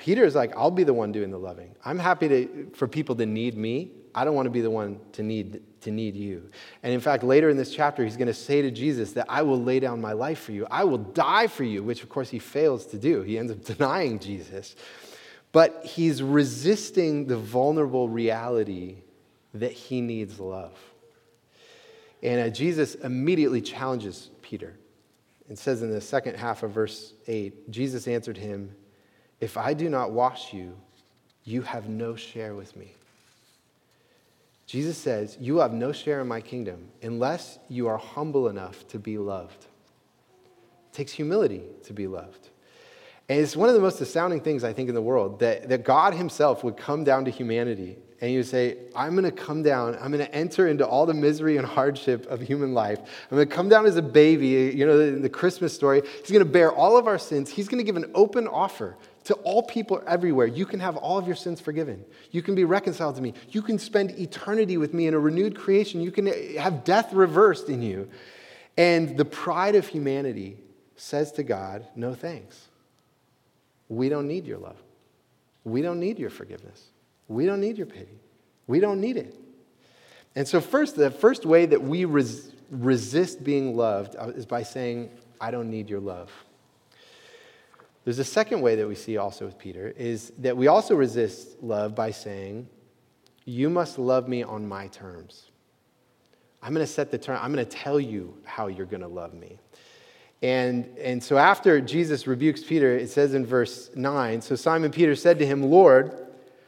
Peter 0.00 0.24
is 0.24 0.34
like, 0.34 0.56
I'll 0.56 0.70
be 0.70 0.82
the 0.82 0.94
one 0.94 1.12
doing 1.12 1.30
the 1.30 1.38
loving. 1.38 1.74
I'm 1.84 1.98
happy 1.98 2.26
to, 2.26 2.70
for 2.72 2.88
people 2.88 3.14
to 3.16 3.26
need 3.26 3.54
me. 3.54 3.90
I 4.14 4.24
don't 4.24 4.34
want 4.34 4.46
to 4.46 4.50
be 4.50 4.62
the 4.62 4.70
one 4.70 4.98
to 5.12 5.22
need, 5.22 5.60
to 5.82 5.90
need 5.90 6.16
you. 6.16 6.48
And 6.82 6.94
in 6.94 7.00
fact, 7.00 7.22
later 7.22 7.50
in 7.50 7.58
this 7.58 7.74
chapter, 7.74 8.02
he's 8.02 8.16
going 8.16 8.26
to 8.26 8.32
say 8.32 8.62
to 8.62 8.70
Jesus 8.70 9.12
that 9.12 9.26
I 9.28 9.42
will 9.42 9.62
lay 9.62 9.78
down 9.78 10.00
my 10.00 10.14
life 10.14 10.40
for 10.40 10.52
you. 10.52 10.66
I 10.70 10.84
will 10.84 10.96
die 10.96 11.48
for 11.48 11.64
you, 11.64 11.82
which 11.82 12.02
of 12.02 12.08
course 12.08 12.30
he 12.30 12.38
fails 12.38 12.86
to 12.86 12.98
do. 12.98 13.20
He 13.20 13.36
ends 13.36 13.52
up 13.52 13.62
denying 13.76 14.20
Jesus. 14.20 14.74
But 15.52 15.84
he's 15.84 16.22
resisting 16.22 17.26
the 17.26 17.36
vulnerable 17.36 18.08
reality 18.08 19.02
that 19.52 19.72
he 19.72 20.00
needs 20.00 20.40
love. 20.40 20.78
And 22.22 22.40
uh, 22.40 22.48
Jesus 22.48 22.94
immediately 22.94 23.60
challenges 23.60 24.30
Peter. 24.40 24.78
and 25.50 25.58
says 25.58 25.82
in 25.82 25.90
the 25.90 26.00
second 26.00 26.36
half 26.36 26.62
of 26.62 26.70
verse 26.70 27.12
8 27.26 27.70
Jesus 27.70 28.08
answered 28.08 28.38
him, 28.38 28.74
If 29.40 29.56
I 29.56 29.74
do 29.74 29.88
not 29.88 30.12
wash 30.12 30.52
you, 30.52 30.76
you 31.44 31.62
have 31.62 31.88
no 31.88 32.14
share 32.14 32.54
with 32.54 32.76
me. 32.76 32.92
Jesus 34.66 34.96
says, 34.96 35.36
You 35.40 35.58
have 35.58 35.72
no 35.72 35.90
share 35.90 36.20
in 36.20 36.28
my 36.28 36.40
kingdom 36.40 36.88
unless 37.02 37.58
you 37.68 37.88
are 37.88 37.98
humble 37.98 38.48
enough 38.48 38.86
to 38.88 38.98
be 38.98 39.18
loved. 39.18 39.66
It 40.92 40.94
takes 40.94 41.12
humility 41.12 41.62
to 41.84 41.92
be 41.92 42.06
loved. 42.06 42.50
And 43.28 43.40
it's 43.40 43.56
one 43.56 43.68
of 43.68 43.74
the 43.74 43.80
most 43.80 44.00
astounding 44.00 44.40
things, 44.40 44.64
I 44.64 44.72
think, 44.72 44.88
in 44.88 44.94
the 44.94 45.02
world 45.02 45.40
that, 45.40 45.68
that 45.68 45.84
God 45.84 46.14
Himself 46.14 46.62
would 46.62 46.76
come 46.76 47.04
down 47.04 47.24
to 47.24 47.30
humanity 47.30 47.96
and 48.20 48.30
He 48.30 48.36
would 48.36 48.46
say, 48.46 48.76
I'm 48.94 49.12
going 49.12 49.24
to 49.24 49.32
come 49.32 49.62
down, 49.62 49.94
I'm 50.00 50.12
going 50.12 50.24
to 50.24 50.34
enter 50.34 50.68
into 50.68 50.86
all 50.86 51.06
the 51.06 51.14
misery 51.14 51.56
and 51.56 51.66
hardship 51.66 52.26
of 52.26 52.40
human 52.40 52.74
life. 52.74 52.98
I'm 52.98 53.36
going 53.36 53.48
to 53.48 53.54
come 53.54 53.68
down 53.68 53.86
as 53.86 53.96
a 53.96 54.02
baby, 54.02 54.72
you 54.76 54.86
know, 54.86 54.98
the, 54.98 55.18
the 55.18 55.28
Christmas 55.28 55.72
story. 55.72 56.02
He's 56.20 56.30
going 56.30 56.44
to 56.44 56.52
bear 56.52 56.72
all 56.72 56.96
of 56.96 57.06
our 57.06 57.18
sins. 57.18 57.50
He's 57.50 57.68
going 57.68 57.78
to 57.78 57.84
give 57.84 57.96
an 57.96 58.10
open 58.14 58.46
offer 58.46 58.96
to 59.24 59.34
all 59.34 59.62
people 59.62 60.02
everywhere. 60.06 60.46
You 60.46 60.66
can 60.66 60.80
have 60.80 60.96
all 60.96 61.18
of 61.18 61.26
your 61.26 61.36
sins 61.36 61.60
forgiven. 61.60 62.04
You 62.30 62.42
can 62.42 62.54
be 62.54 62.64
reconciled 62.64 63.16
to 63.16 63.22
me. 63.22 63.34
You 63.50 63.62
can 63.62 63.78
spend 63.78 64.18
eternity 64.18 64.76
with 64.76 64.94
me 64.94 65.06
in 65.06 65.14
a 65.14 65.18
renewed 65.18 65.56
creation. 65.56 66.00
You 66.00 66.10
can 66.10 66.26
have 66.56 66.84
death 66.84 67.12
reversed 67.12 67.68
in 67.68 67.82
you. 67.82 68.08
And 68.76 69.16
the 69.16 69.24
pride 69.24 69.74
of 69.74 69.86
humanity 69.86 70.56
says 70.96 71.32
to 71.32 71.42
God, 71.42 71.86
No 71.94 72.14
thanks. 72.14 72.68
We 73.88 74.08
don't 74.08 74.28
need 74.28 74.46
your 74.46 74.58
love. 74.58 74.76
We 75.64 75.82
don't 75.82 76.00
need 76.00 76.18
your 76.18 76.30
forgiveness. 76.30 76.86
We 77.28 77.44
don't 77.44 77.60
need 77.60 77.76
your 77.76 77.86
pity. 77.86 78.18
We 78.66 78.80
don't 78.80 79.00
need 79.00 79.16
it. 79.16 79.36
And 80.34 80.46
so, 80.46 80.60
first, 80.60 80.96
the 80.96 81.10
first 81.10 81.44
way 81.44 81.66
that 81.66 81.82
we 81.82 82.04
res- 82.04 82.52
resist 82.70 83.42
being 83.42 83.76
loved 83.76 84.14
uh, 84.16 84.28
is 84.28 84.46
by 84.46 84.62
saying, 84.62 85.10
I 85.40 85.50
don't 85.50 85.70
need 85.70 85.90
your 85.90 86.00
love. 86.00 86.30
There's 88.04 88.18
a 88.18 88.24
second 88.24 88.60
way 88.60 88.76
that 88.76 88.88
we 88.88 88.94
see 88.94 89.16
also 89.18 89.44
with 89.44 89.58
Peter 89.58 89.88
is 89.96 90.32
that 90.38 90.56
we 90.56 90.68
also 90.68 90.94
resist 90.94 91.62
love 91.62 91.94
by 91.94 92.10
saying, 92.10 92.68
You 93.44 93.68
must 93.68 93.98
love 93.98 94.28
me 94.28 94.42
on 94.42 94.66
my 94.66 94.88
terms. 94.88 95.50
I'm 96.62 96.74
going 96.74 96.86
to 96.86 96.92
set 96.92 97.10
the 97.10 97.18
term, 97.18 97.38
I'm 97.40 97.52
going 97.52 97.64
to 97.64 97.70
tell 97.70 98.00
you 98.00 98.36
how 98.44 98.66
you're 98.66 98.86
going 98.86 99.02
to 99.02 99.08
love 99.08 99.34
me. 99.34 99.58
And, 100.42 100.96
and 100.98 101.22
so 101.22 101.36
after 101.36 101.80
Jesus 101.80 102.26
rebukes 102.26 102.62
Peter, 102.64 102.96
it 102.96 103.10
says 103.10 103.34
in 103.34 103.44
verse 103.44 103.90
9 103.94 104.40
So 104.40 104.54
Simon 104.56 104.90
Peter 104.90 105.14
said 105.14 105.38
to 105.38 105.46
him, 105.46 105.62
Lord, 105.62 106.26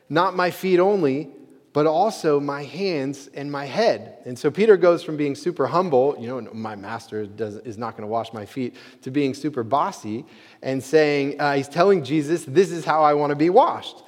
not 0.09 0.37
my 0.37 0.51
feet 0.51 0.79
only, 0.79 1.31
but 1.73 1.87
also 1.87 2.39
my 2.39 2.65
hands 2.65 3.29
and 3.35 3.51
my 3.51 3.65
head. 3.65 4.19
And 4.25 4.39
so 4.39 4.51
Peter 4.51 4.77
goes 4.77 5.03
from 5.03 5.17
being 5.17 5.35
super 5.35 5.67
humble, 5.67 6.17
you 6.19 6.27
know, 6.27 6.41
my 6.53 6.77
master 6.77 7.27
does, 7.27 7.57
is 7.57 7.79
not 7.79 7.97
going 7.97 8.03
to 8.03 8.13
wash 8.13 8.33
my 8.33 8.45
feet, 8.45 8.77
to 9.03 9.11
being 9.11 9.33
super 9.33 9.63
bossy 9.63 10.27
and 10.63 10.83
saying, 10.83 11.41
uh, 11.41 11.55
he's 11.55 11.69
telling 11.69 12.05
Jesus, 12.05 12.45
this 12.45 12.71
is 12.71 12.85
how 12.85 13.03
I 13.03 13.15
want 13.15 13.31
to 13.31 13.37
be 13.37 13.49
washed. 13.51 14.03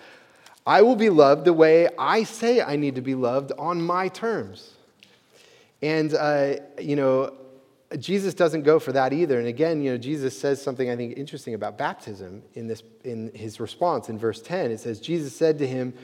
I 0.67 0.83
will 0.83 0.97
be 0.97 1.11
loved 1.11 1.45
the 1.45 1.53
way 1.53 1.89
I 1.99 2.25
say 2.25 2.61
I 2.63 2.77
need 2.77 2.95
to 2.97 3.03
be 3.03 3.15
loved 3.15 3.53
on 3.59 3.83
my 3.83 4.09
terms. 4.09 4.73
And, 5.83 6.15
uh, 6.15 6.57
you 6.81 6.97
know, 6.97 7.35
Jesus 7.99 8.35
doesn't 8.35 8.63
go 8.63 8.79
for 8.79 8.93
that 8.93 9.13
either. 9.13 9.39
And 9.39 9.47
again, 9.47 9.83
you 9.83 9.93
know, 9.93 9.99
Jesus 9.99 10.39
says 10.39 10.61
something 10.61 10.91
I 10.91 10.97
think 10.97 11.17
interesting 11.17 11.55
about 11.55 11.79
baptism 11.79 12.43
in, 12.55 12.67
this, 12.67 12.83
in 13.05 13.31
his 13.35 13.61
response 13.61 14.09
in 14.09 14.19
verse 14.19 14.41
10. 14.41 14.71
It 14.71 14.81
says, 14.81 15.01
Jesus 15.01 15.37
said 15.37 15.59
to 15.59 15.67
him, 15.67 15.95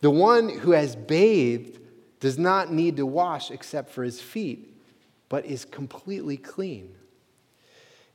The 0.00 0.10
one 0.10 0.48
who 0.48 0.72
has 0.72 0.94
bathed 0.94 1.78
does 2.20 2.38
not 2.38 2.72
need 2.72 2.96
to 2.96 3.06
wash 3.06 3.50
except 3.50 3.90
for 3.90 4.02
his 4.04 4.20
feet, 4.20 4.76
but 5.28 5.44
is 5.44 5.64
completely 5.64 6.36
clean. 6.36 6.94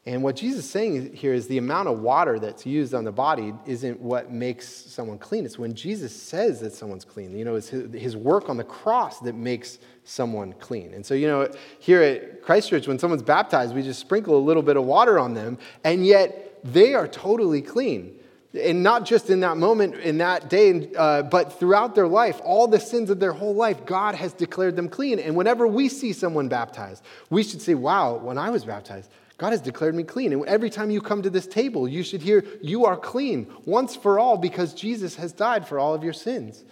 And 0.05 0.21
what 0.21 0.35
Jesus 0.35 0.65
is 0.65 0.69
saying 0.69 1.13
here 1.13 1.33
is 1.33 1.47
the 1.47 1.57
amount 1.57 1.87
of 1.87 1.99
water 1.99 2.37
that's 2.37 2.65
used 2.65 2.93
on 2.93 3.05
the 3.05 3.11
body 3.11 3.53
isn't 3.65 4.01
what 4.01 4.29
makes 4.29 4.67
someone 4.67 5.17
clean. 5.17 5.45
It's 5.45 5.57
when 5.57 5.73
Jesus 5.73 6.13
says 6.13 6.59
that 6.59 6.73
someone's 6.73 7.05
clean. 7.05 7.37
You 7.37 7.45
know, 7.45 7.55
it's 7.55 7.69
his 7.69 8.17
work 8.17 8.49
on 8.49 8.57
the 8.57 8.65
cross 8.65 9.19
that 9.19 9.33
makes 9.33 9.79
someone 10.03 10.51
clean. 10.53 10.93
And 10.93 11.05
so, 11.05 11.13
you 11.13 11.27
know, 11.27 11.49
here 11.79 12.01
at 12.01 12.41
Christ 12.41 12.69
Church, 12.69 12.85
when 12.85 12.99
someone's 12.99 13.23
baptized, 13.23 13.73
we 13.73 13.81
just 13.81 14.01
sprinkle 14.01 14.37
a 14.37 14.43
little 14.43 14.63
bit 14.63 14.75
of 14.75 14.83
water 14.83 15.17
on 15.17 15.35
them, 15.35 15.57
and 15.85 16.05
yet 16.05 16.59
they 16.65 16.93
are 16.93 17.07
totally 17.07 17.61
clean. 17.61 18.19
And 18.53 18.83
not 18.83 19.05
just 19.05 19.31
in 19.31 19.39
that 19.39 19.57
moment, 19.57 19.95
in 19.95 20.19
that 20.19 20.49
day, 20.49 20.91
uh, 20.95 21.23
but 21.23 21.59
throughout 21.59 21.95
their 21.95 22.07
life, 22.07 22.39
all 22.43 22.67
the 22.67 22.79
sins 22.79 23.09
of 23.09 23.19
their 23.19 23.31
whole 23.31 23.55
life, 23.55 23.83
God 23.85 24.13
has 24.13 24.31
declared 24.33 24.75
them 24.75 24.89
clean. 24.89 25.17
And 25.17 25.35
whenever 25.35 25.65
we 25.65 25.89
see 25.89 26.13
someone 26.13 26.49
baptized, 26.49 27.03
we 27.31 27.43
should 27.43 27.61
say, 27.63 27.73
wow, 27.73 28.15
when 28.17 28.37
I 28.37 28.51
was 28.51 28.63
baptized, 28.63 29.09
God 29.37 29.51
has 29.51 29.61
declared 29.61 29.95
me 29.95 30.03
clean. 30.03 30.31
And 30.33 30.45
every 30.45 30.69
time 30.69 30.91
you 30.91 31.01
come 31.01 31.23
to 31.23 31.29
this 31.31 31.47
table, 31.47 31.87
you 31.87 32.03
should 32.03 32.21
hear, 32.21 32.45
You 32.61 32.85
are 32.85 32.95
clean 32.95 33.51
once 33.65 33.95
for 33.95 34.19
all 34.19 34.37
because 34.37 34.73
Jesus 34.73 35.15
has 35.15 35.33
died 35.33 35.67
for 35.67 35.79
all 35.79 35.95
of 35.95 36.03
your 36.03 36.13
sins. 36.13 36.63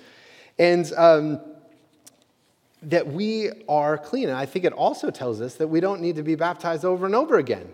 And 0.60 0.92
um, 0.96 1.42
that 2.84 3.08
we 3.08 3.50
are 3.68 3.98
clean. 3.98 4.30
And 4.30 4.38
I 4.38 4.46
think 4.46 4.66
it 4.66 4.74
also 4.74 5.10
tells 5.10 5.42
us 5.42 5.56
that 5.56 5.68
we 5.68 5.80
don't 5.80 6.02
need 6.02 6.16
to 6.16 6.24
be 6.24 6.36
baptized 6.36 6.86
over 6.86 7.06
and 7.06 7.16
over 7.16 7.38
again. 7.38 7.68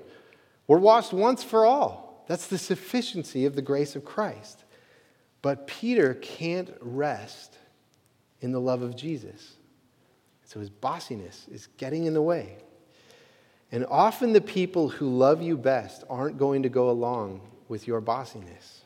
We're 0.68 0.80
washed 0.80 1.14
once 1.14 1.44
for 1.44 1.66
all. 1.66 2.07
That's 2.28 2.48
the 2.48 2.58
sufficiency 2.58 3.46
of 3.46 3.56
the 3.56 3.62
grace 3.62 3.96
of 3.96 4.06
Christ. 4.06 4.64
But 5.42 5.68
Peter 5.68 6.16
can't 6.16 6.70
rest 6.82 7.58
in 8.42 8.52
the 8.52 8.60
love 8.60 8.82
of 8.82 8.96
Jesus. 8.96 9.56
So 10.44 10.60
his 10.60 10.70
bossiness 10.70 11.48
is 11.50 11.68
getting 11.78 12.06
in 12.06 12.14
the 12.14 12.22
way. 12.22 12.58
And 13.72 13.86
often 13.90 14.34
the 14.34 14.42
people 14.42 14.90
who 14.90 15.10
love 15.10 15.42
you 15.42 15.58
best 15.58 16.04
aren't 16.10 16.38
going 16.38 16.64
to 16.64 16.70
go 16.70 16.90
along 16.90 17.42
with 17.68 17.88
your 17.88 18.02
bossiness. 18.02 18.82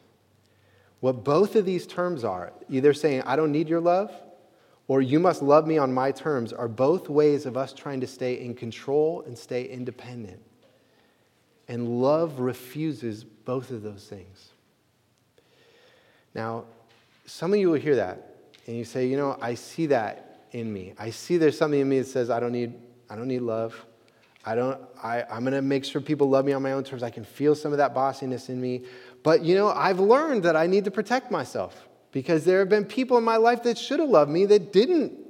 What 1.02 1.24
both 1.24 1.56
of 1.56 1.66
these 1.66 1.88
terms 1.88 2.24
are, 2.24 2.54
either 2.70 2.94
saying, 2.94 3.24
I 3.26 3.36
don't 3.36 3.52
need 3.52 3.70
your 3.70 3.80
love, 3.80 4.12
or 4.88 5.02
you 5.02 5.20
must 5.20 5.42
love 5.42 5.68
me 5.68 5.78
on 5.78 5.94
my 5.94 6.12
terms, 6.12 6.52
are 6.52 6.68
both 6.68 7.10
ways 7.10 7.46
of 7.46 7.58
us 7.58 7.74
trying 7.74 8.02
to 8.02 8.08
stay 8.08 8.40
in 8.40 8.54
control 8.54 9.24
and 9.26 9.38
stay 9.38 9.66
independent. 9.66 10.42
And 11.72 12.02
love 12.02 12.42
refuses 12.42 13.24
both 13.24 13.72
of 13.72 13.82
those 13.82 14.04
things. 14.04 14.50
Now, 16.36 16.66
some 17.26 17.54
of 17.54 17.60
you 17.60 17.70
will 17.70 17.80
hear 17.80 17.96
that 17.96 18.36
and 18.68 18.76
you 18.76 18.84
say, 18.84 19.08
you 19.08 19.16
know, 19.16 19.38
I 19.42 19.54
see 19.54 19.86
that 19.86 20.48
in 20.52 20.72
me. 20.74 20.94
I 21.00 21.12
see 21.12 21.38
there's 21.38 21.58
something 21.58 21.80
in 21.80 21.88
me 21.88 22.00
that 22.00 22.08
says, 22.08 22.30
I 22.30 22.42
don't 22.42 22.52
need, 22.52 22.74
I 23.10 23.16
don't 23.16 23.30
need 23.30 23.40
love. 23.40 23.74
I 24.46 24.54
don't, 24.54 24.82
I, 25.02 25.24
I'm 25.32 25.46
going 25.46 25.54
to 25.54 25.62
make 25.62 25.86
sure 25.86 26.02
people 26.02 26.28
love 26.28 26.44
me 26.44 26.52
on 26.52 26.62
my 26.62 26.74
own 26.74 26.84
terms. 26.84 27.04
I 27.04 27.10
can 27.10 27.24
feel 27.24 27.56
some 27.56 27.72
of 27.72 27.78
that 27.78 27.94
bossiness 27.94 28.50
in 28.50 28.60
me. 28.60 28.84
But, 29.24 29.46
you 29.46 29.56
know, 29.56 29.70
I've 29.70 30.02
learned 30.02 30.44
that 30.44 30.58
I 30.58 30.68
need 30.68 30.84
to 30.84 30.92
protect 30.92 31.32
myself 31.32 31.88
because 32.12 32.44
there 32.44 32.60
have 32.60 32.68
been 32.68 32.84
people 32.84 33.18
in 33.18 33.24
my 33.24 33.38
life 33.38 33.64
that 33.64 33.78
should 33.78 34.02
have 34.02 34.10
loved 34.10 34.30
me 34.30 34.46
that 34.48 34.74
didn't 34.74 35.21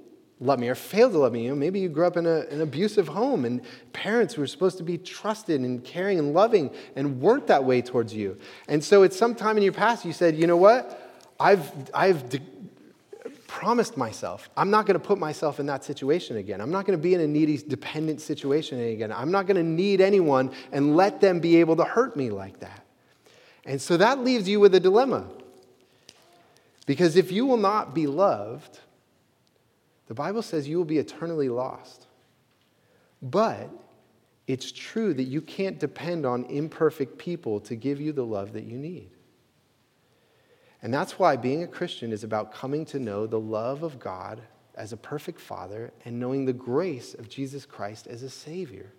love 0.42 0.60
me 0.60 0.68
or 0.68 0.76
failed 0.76 1.14
to 1.14 1.20
love 1.20 1.32
me. 1.32 1.44
You 1.44 1.50
know, 1.50 1.56
maybe 1.56 1.80
you 1.80 1.88
grew 1.88 2.06
up 2.06 2.18
in 2.18 2.26
a, 2.26 2.40
an 2.50 2.62
abusive 2.62 3.08
home 3.08 3.46
and 3.46 3.62
parents 3.94 4.34
who 4.34 4.42
were 4.42 4.48
supposed 4.48 4.78
to 4.80 4.84
be 4.84 4.98
trusted 4.98 5.62
and 5.62 5.84
caring 5.84 6.18
and 6.20 6.34
loving 6.34 6.72
and 6.96 7.22
weren't 7.22 7.48
that 7.48 7.64
way 7.64 7.82
towards 7.82 8.14
you. 8.14 8.38
And 8.68 8.84
so 8.84 9.04
at 9.04 9.14
some 9.14 9.36
time 9.36 9.56
in 9.58 9.64
your 9.64 9.72
past, 9.72 10.04
you 10.04 10.12
said, 10.12 10.36
you 10.36 10.48
know 10.48 10.58
what? 10.58 10.98
I've, 11.40 11.72
I've 11.94 12.30
de- 12.30 12.42
promised 13.48 13.98
myself, 13.98 14.50
I'm 14.58 14.72
not 14.72 14.86
going 14.86 15.00
to 15.00 15.06
put 15.06 15.20
myself 15.20 15.60
in 15.60 15.68
that 15.68 15.84
situation 15.84 16.38
again. 16.38 16.60
I'm 16.60 16.72
not 16.72 16.86
going 16.86 16.98
to 16.98 17.02
be 17.02 17.14
in 17.14 17.22
a 17.22 17.28
needy, 17.28 17.58
dependent 17.58 18.20
situation 18.20 18.80
again. 18.80 19.12
I'm 19.12 19.30
not 19.30 19.46
going 19.46 19.58
to 19.58 19.64
need 19.64 20.02
anyone 20.02 20.52
and 20.72 20.96
let 20.96 21.22
them 21.22 21.40
be 21.40 21.58
able 21.58 21.76
to 21.76 21.84
hurt 21.84 22.16
me 22.16 22.32
like 22.32 22.60
that. 22.62 22.86
And 23.66 23.80
so 23.80 23.98
that 23.98 24.20
leaves 24.20 24.50
you 24.50 24.60
with 24.60 24.74
a 24.74 24.80
dilemma. 24.80 25.28
Because 26.88 27.16
if 27.16 27.32
you 27.32 27.46
will 27.46 27.58
not 27.58 27.94
be 27.94 28.08
loved, 28.08 28.80
the 30.12 30.16
Bible 30.16 30.42
says 30.42 30.68
you 30.68 30.76
will 30.76 30.84
be 30.84 30.98
eternally 30.98 31.48
lost. 31.48 32.08
But 33.22 33.70
it's 34.46 34.70
true 34.70 35.14
that 35.14 35.24
you 35.24 35.40
can't 35.40 35.80
depend 35.80 36.26
on 36.26 36.44
imperfect 36.48 37.18
people 37.18 37.62
to 37.62 37.78
give 37.78 38.02
you 38.02 38.12
the 38.12 38.26
love 38.26 38.52
that 38.52 38.66
you 38.66 38.78
need. 38.78 39.12
And 40.82 40.94
that's 40.94 41.18
why 41.18 41.38
being 41.38 41.64
a 41.64 41.68
Christian 41.68 42.12
is 42.12 42.26
about 42.26 42.54
coming 42.54 42.84
to 42.88 43.00
know 43.00 43.26
the 43.26 43.40
love 43.40 43.84
of 43.84 44.00
God 44.00 44.42
as 44.76 44.92
a 44.92 44.98
perfect 44.98 45.40
Father 45.40 45.94
and 46.04 46.20
knowing 46.20 46.44
the 46.44 46.52
grace 46.52 47.14
of 47.14 47.30
Jesus 47.30 47.66
Christ 47.66 48.06
as 48.06 48.22
a 48.22 48.30
Savior. 48.30 48.92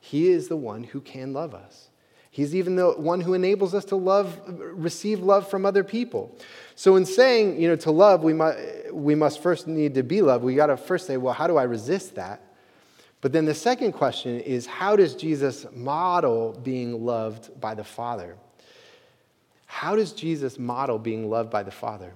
He 0.00 0.30
is 0.30 0.48
the 0.48 0.56
one 0.56 0.82
who 0.82 1.00
can 1.00 1.32
love 1.32 1.54
us. 1.54 1.90
He's 2.30 2.54
even 2.54 2.76
the 2.76 2.90
one 2.90 3.20
who 3.20 3.34
enables 3.34 3.74
us 3.74 3.84
to 3.86 3.96
love, 3.96 4.38
receive 4.46 5.20
love 5.20 5.48
from 5.48 5.64
other 5.64 5.82
people. 5.82 6.36
So, 6.74 6.96
in 6.96 7.06
saying, 7.06 7.60
you 7.60 7.68
know, 7.68 7.76
to 7.76 7.90
love, 7.90 8.22
we 8.22 8.34
must, 8.34 8.58
we 8.92 9.14
must 9.14 9.42
first 9.42 9.66
need 9.66 9.94
to 9.94 10.02
be 10.02 10.20
loved. 10.20 10.44
We 10.44 10.54
got 10.54 10.66
to 10.66 10.76
first 10.76 11.06
say, 11.06 11.16
well, 11.16 11.32
how 11.32 11.46
do 11.46 11.56
I 11.56 11.62
resist 11.62 12.16
that? 12.16 12.42
But 13.22 13.32
then 13.32 13.46
the 13.46 13.54
second 13.54 13.92
question 13.92 14.40
is, 14.40 14.66
how 14.66 14.96
does 14.96 15.14
Jesus 15.14 15.66
model 15.72 16.58
being 16.62 17.04
loved 17.04 17.58
by 17.60 17.74
the 17.74 17.84
Father? 17.84 18.36
How 19.64 19.96
does 19.96 20.12
Jesus 20.12 20.58
model 20.58 20.98
being 20.98 21.30
loved 21.30 21.50
by 21.50 21.62
the 21.62 21.70
Father? 21.70 22.12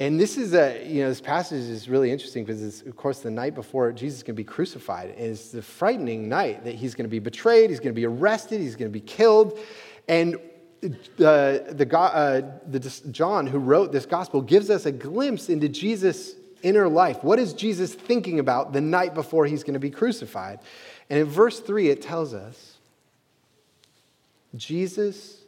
And 0.00 0.20
this 0.20 0.38
is 0.38 0.54
a, 0.54 0.86
you 0.86 1.02
know, 1.02 1.08
this 1.08 1.20
passage 1.20 1.64
is 1.64 1.88
really 1.88 2.12
interesting 2.12 2.44
because 2.44 2.62
it's, 2.62 2.82
of 2.82 2.96
course, 2.96 3.18
the 3.18 3.32
night 3.32 3.56
before 3.56 3.90
Jesus 3.90 4.18
is 4.18 4.22
going 4.22 4.36
to 4.36 4.40
be 4.40 4.44
crucified. 4.44 5.10
And 5.10 5.26
it's 5.26 5.50
the 5.50 5.62
frightening 5.62 6.28
night 6.28 6.64
that 6.64 6.76
he's 6.76 6.94
going 6.94 7.04
to 7.04 7.10
be 7.10 7.18
betrayed, 7.18 7.70
he's 7.70 7.80
going 7.80 7.92
to 7.92 8.00
be 8.00 8.06
arrested, 8.06 8.60
he's 8.60 8.76
going 8.76 8.90
to 8.90 8.96
be 8.96 9.04
killed. 9.04 9.58
And 10.06 10.38
the, 10.80 11.64
the, 11.70 11.98
uh, 11.98 12.42
the, 12.68 13.00
John, 13.10 13.48
who 13.48 13.58
wrote 13.58 13.90
this 13.90 14.06
gospel, 14.06 14.40
gives 14.40 14.70
us 14.70 14.86
a 14.86 14.92
glimpse 14.92 15.48
into 15.48 15.68
Jesus' 15.68 16.34
inner 16.62 16.88
life. 16.88 17.24
What 17.24 17.40
is 17.40 17.52
Jesus 17.52 17.92
thinking 17.92 18.38
about 18.38 18.72
the 18.72 18.80
night 18.80 19.14
before 19.14 19.46
he's 19.46 19.64
going 19.64 19.74
to 19.74 19.80
be 19.80 19.90
crucified? 19.90 20.60
And 21.10 21.18
in 21.18 21.26
verse 21.26 21.58
3, 21.58 21.88
it 21.88 22.02
tells 22.02 22.34
us 22.34 22.78
Jesus 24.54 25.38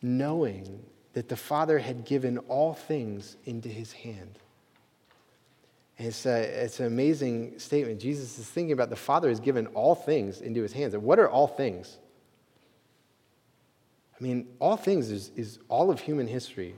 knowing 0.00 0.82
that 1.12 1.28
the 1.28 1.36
Father 1.36 1.78
had 1.78 2.04
given 2.04 2.38
all 2.38 2.74
things 2.74 3.36
into 3.44 3.68
his 3.68 3.92
hand. 3.92 4.38
And 5.98 6.08
it's, 6.08 6.26
a, 6.26 6.64
it's 6.64 6.80
an 6.80 6.86
amazing 6.86 7.58
statement. 7.58 8.00
Jesus 8.00 8.38
is 8.38 8.46
thinking 8.46 8.72
about 8.72 8.90
the 8.90 8.96
Father 8.96 9.28
has 9.28 9.40
given 9.40 9.66
all 9.68 9.94
things 9.94 10.40
into 10.40 10.62
his 10.62 10.72
hands. 10.72 10.94
And 10.94 11.02
what 11.02 11.18
are 11.18 11.28
all 11.28 11.46
things? 11.46 11.98
I 14.18 14.22
mean, 14.22 14.48
all 14.58 14.76
things 14.76 15.10
is, 15.10 15.30
is 15.36 15.58
all 15.68 15.90
of 15.90 16.00
human 16.00 16.26
history. 16.26 16.74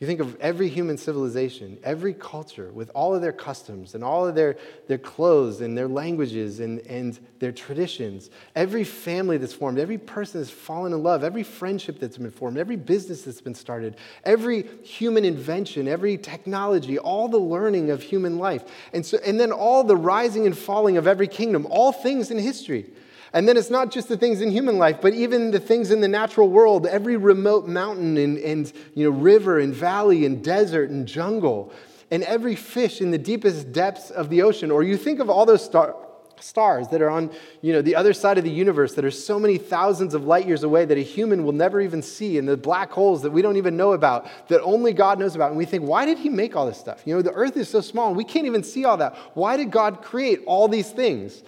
You 0.00 0.06
think 0.06 0.20
of 0.20 0.34
every 0.40 0.70
human 0.70 0.96
civilization, 0.96 1.78
every 1.84 2.14
culture 2.14 2.72
with 2.72 2.90
all 2.94 3.14
of 3.14 3.20
their 3.20 3.34
customs 3.34 3.94
and 3.94 4.02
all 4.02 4.26
of 4.26 4.34
their, 4.34 4.56
their 4.88 4.96
clothes 4.96 5.60
and 5.60 5.76
their 5.76 5.88
languages 5.88 6.60
and, 6.60 6.78
and 6.86 7.18
their 7.38 7.52
traditions, 7.52 8.30
every 8.56 8.82
family 8.82 9.36
that's 9.36 9.52
formed, 9.52 9.78
every 9.78 9.98
person 9.98 10.40
that's 10.40 10.50
fallen 10.50 10.94
in 10.94 11.02
love, 11.02 11.22
every 11.22 11.42
friendship 11.42 12.00
that's 12.00 12.16
been 12.16 12.30
formed, 12.30 12.56
every 12.56 12.76
business 12.76 13.24
that's 13.24 13.42
been 13.42 13.54
started, 13.54 13.96
every 14.24 14.62
human 14.82 15.26
invention, 15.26 15.86
every 15.86 16.16
technology, 16.16 16.98
all 16.98 17.28
the 17.28 17.36
learning 17.36 17.90
of 17.90 18.02
human 18.02 18.38
life. 18.38 18.64
And, 18.94 19.04
so, 19.04 19.18
and 19.26 19.38
then 19.38 19.52
all 19.52 19.84
the 19.84 19.96
rising 19.96 20.46
and 20.46 20.56
falling 20.56 20.96
of 20.96 21.06
every 21.06 21.28
kingdom, 21.28 21.66
all 21.68 21.92
things 21.92 22.30
in 22.30 22.38
history. 22.38 22.86
And 23.32 23.48
then 23.48 23.56
it's 23.56 23.70
not 23.70 23.90
just 23.90 24.08
the 24.08 24.16
things 24.16 24.40
in 24.40 24.50
human 24.50 24.78
life, 24.78 25.00
but 25.00 25.14
even 25.14 25.50
the 25.50 25.60
things 25.60 25.90
in 25.90 26.00
the 26.00 26.08
natural 26.08 26.48
world, 26.48 26.86
every 26.86 27.16
remote 27.16 27.68
mountain 27.68 28.16
and, 28.16 28.38
and 28.38 28.72
you 28.94 29.04
know, 29.04 29.16
river 29.16 29.60
and 29.60 29.72
valley 29.72 30.26
and 30.26 30.42
desert 30.42 30.90
and 30.90 31.06
jungle, 31.06 31.72
and 32.10 32.24
every 32.24 32.56
fish 32.56 33.00
in 33.00 33.12
the 33.12 33.18
deepest 33.18 33.72
depths 33.72 34.10
of 34.10 34.30
the 34.30 34.42
ocean. 34.42 34.70
Or 34.70 34.82
you 34.82 34.96
think 34.96 35.20
of 35.20 35.30
all 35.30 35.46
those 35.46 35.64
star, 35.64 35.94
stars 36.42 36.88
that 36.88 37.02
are 37.02 37.10
on 37.10 37.30
you 37.60 37.72
know, 37.72 37.82
the 37.82 37.94
other 37.94 38.12
side 38.12 38.38
of 38.38 38.44
the 38.44 38.50
universe 38.50 38.94
that 38.94 39.04
are 39.04 39.10
so 39.10 39.38
many 39.38 39.58
thousands 39.58 40.14
of 40.14 40.24
light 40.24 40.46
years 40.46 40.62
away 40.62 40.84
that 40.84 40.98
a 40.98 41.02
human 41.02 41.44
will 41.44 41.52
never 41.52 41.80
even 41.80 42.02
see, 42.02 42.38
and 42.38 42.48
the 42.48 42.56
black 42.56 42.90
holes 42.90 43.22
that 43.22 43.30
we 43.30 43.42
don't 43.42 43.56
even 43.56 43.76
know 43.76 43.92
about, 43.92 44.26
that 44.48 44.60
only 44.62 44.92
God 44.92 45.18
knows 45.18 45.36
about. 45.36 45.50
And 45.50 45.58
we 45.58 45.64
think, 45.64 45.84
why 45.84 46.04
did 46.04 46.18
He 46.18 46.28
make 46.28 46.56
all 46.56 46.66
this 46.66 46.78
stuff? 46.78 47.02
You 47.04 47.14
know, 47.14 47.22
the 47.22 47.32
earth 47.32 47.56
is 47.56 47.68
so 47.68 47.80
small, 47.80 48.14
we 48.14 48.24
can't 48.24 48.46
even 48.46 48.62
see 48.62 48.84
all 48.84 48.96
that. 48.96 49.14
Why 49.34 49.56
did 49.56 49.70
God 49.70 50.02
create 50.02 50.40
all 50.46 50.66
these 50.66 50.90
things? 50.90 51.42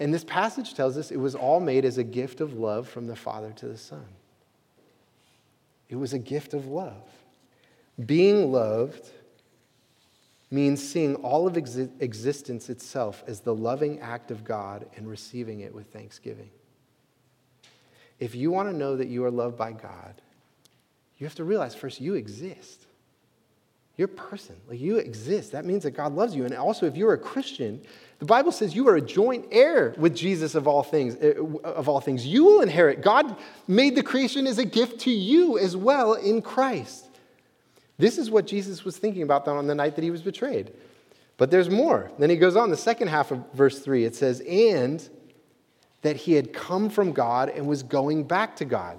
And 0.00 0.12
this 0.14 0.24
passage 0.24 0.72
tells 0.72 0.96
us 0.96 1.10
it 1.10 1.18
was 1.18 1.34
all 1.34 1.60
made 1.60 1.84
as 1.84 1.98
a 1.98 2.04
gift 2.04 2.40
of 2.40 2.54
love 2.54 2.88
from 2.88 3.06
the 3.06 3.14
Father 3.14 3.52
to 3.56 3.68
the 3.68 3.76
Son. 3.76 4.06
It 5.90 5.96
was 5.96 6.14
a 6.14 6.18
gift 6.18 6.54
of 6.54 6.66
love. 6.66 7.06
Being 8.06 8.50
loved 8.50 9.10
means 10.50 10.82
seeing 10.82 11.16
all 11.16 11.46
of 11.46 11.52
exi- 11.54 11.90
existence 12.00 12.70
itself 12.70 13.22
as 13.26 13.40
the 13.40 13.54
loving 13.54 14.00
act 14.00 14.30
of 14.30 14.42
God 14.42 14.86
and 14.96 15.06
receiving 15.06 15.60
it 15.60 15.74
with 15.74 15.86
thanksgiving. 15.92 16.50
If 18.18 18.34
you 18.34 18.50
want 18.50 18.70
to 18.70 18.76
know 18.76 18.96
that 18.96 19.08
you 19.08 19.24
are 19.24 19.30
loved 19.30 19.58
by 19.58 19.72
God, 19.72 20.14
you 21.18 21.26
have 21.26 21.34
to 21.36 21.44
realize 21.44 21.74
first 21.74 22.00
you 22.00 22.14
exist. 22.14 22.86
You're 23.96 24.06
a 24.06 24.08
person, 24.08 24.56
like 24.66 24.80
you 24.80 24.96
exist. 24.96 25.52
That 25.52 25.66
means 25.66 25.82
that 25.82 25.90
God 25.90 26.14
loves 26.14 26.34
you. 26.34 26.46
And 26.46 26.54
also, 26.54 26.86
if 26.86 26.96
you're 26.96 27.12
a 27.12 27.18
Christian, 27.18 27.82
the 28.20 28.26
Bible 28.26 28.52
says 28.52 28.76
you 28.76 28.86
are 28.88 28.96
a 28.96 29.00
joint 29.00 29.46
heir 29.50 29.94
with 29.96 30.14
Jesus 30.14 30.54
of 30.54 30.68
all 30.68 30.82
things. 30.82 31.16
Eh, 31.20 31.32
of 31.64 31.88
all 31.88 32.00
things, 32.00 32.26
you 32.26 32.44
will 32.44 32.60
inherit. 32.60 33.00
God 33.00 33.34
made 33.66 33.96
the 33.96 34.02
creation 34.02 34.46
as 34.46 34.58
a 34.58 34.64
gift 34.64 35.00
to 35.00 35.10
you 35.10 35.58
as 35.58 35.74
well 35.74 36.12
in 36.12 36.42
Christ. 36.42 37.06
This 37.98 38.18
is 38.18 38.30
what 38.30 38.46
Jesus 38.46 38.84
was 38.84 38.98
thinking 38.98 39.22
about 39.22 39.48
on 39.48 39.66
the 39.66 39.74
night 39.74 39.96
that 39.96 40.04
he 40.04 40.10
was 40.10 40.20
betrayed. 40.20 40.70
But 41.38 41.50
there's 41.50 41.70
more. 41.70 42.10
Then 42.18 42.28
he 42.28 42.36
goes 42.36 42.56
on, 42.56 42.70
the 42.70 42.76
second 42.76 43.08
half 43.08 43.30
of 43.30 43.42
verse 43.54 43.78
3, 43.78 44.04
it 44.04 44.14
says, 44.14 44.40
And 44.40 45.06
that 46.02 46.16
he 46.16 46.34
had 46.34 46.52
come 46.52 46.90
from 46.90 47.12
God 47.12 47.48
and 47.48 47.66
was 47.66 47.82
going 47.82 48.24
back 48.24 48.56
to 48.56 48.66
God. 48.66 48.98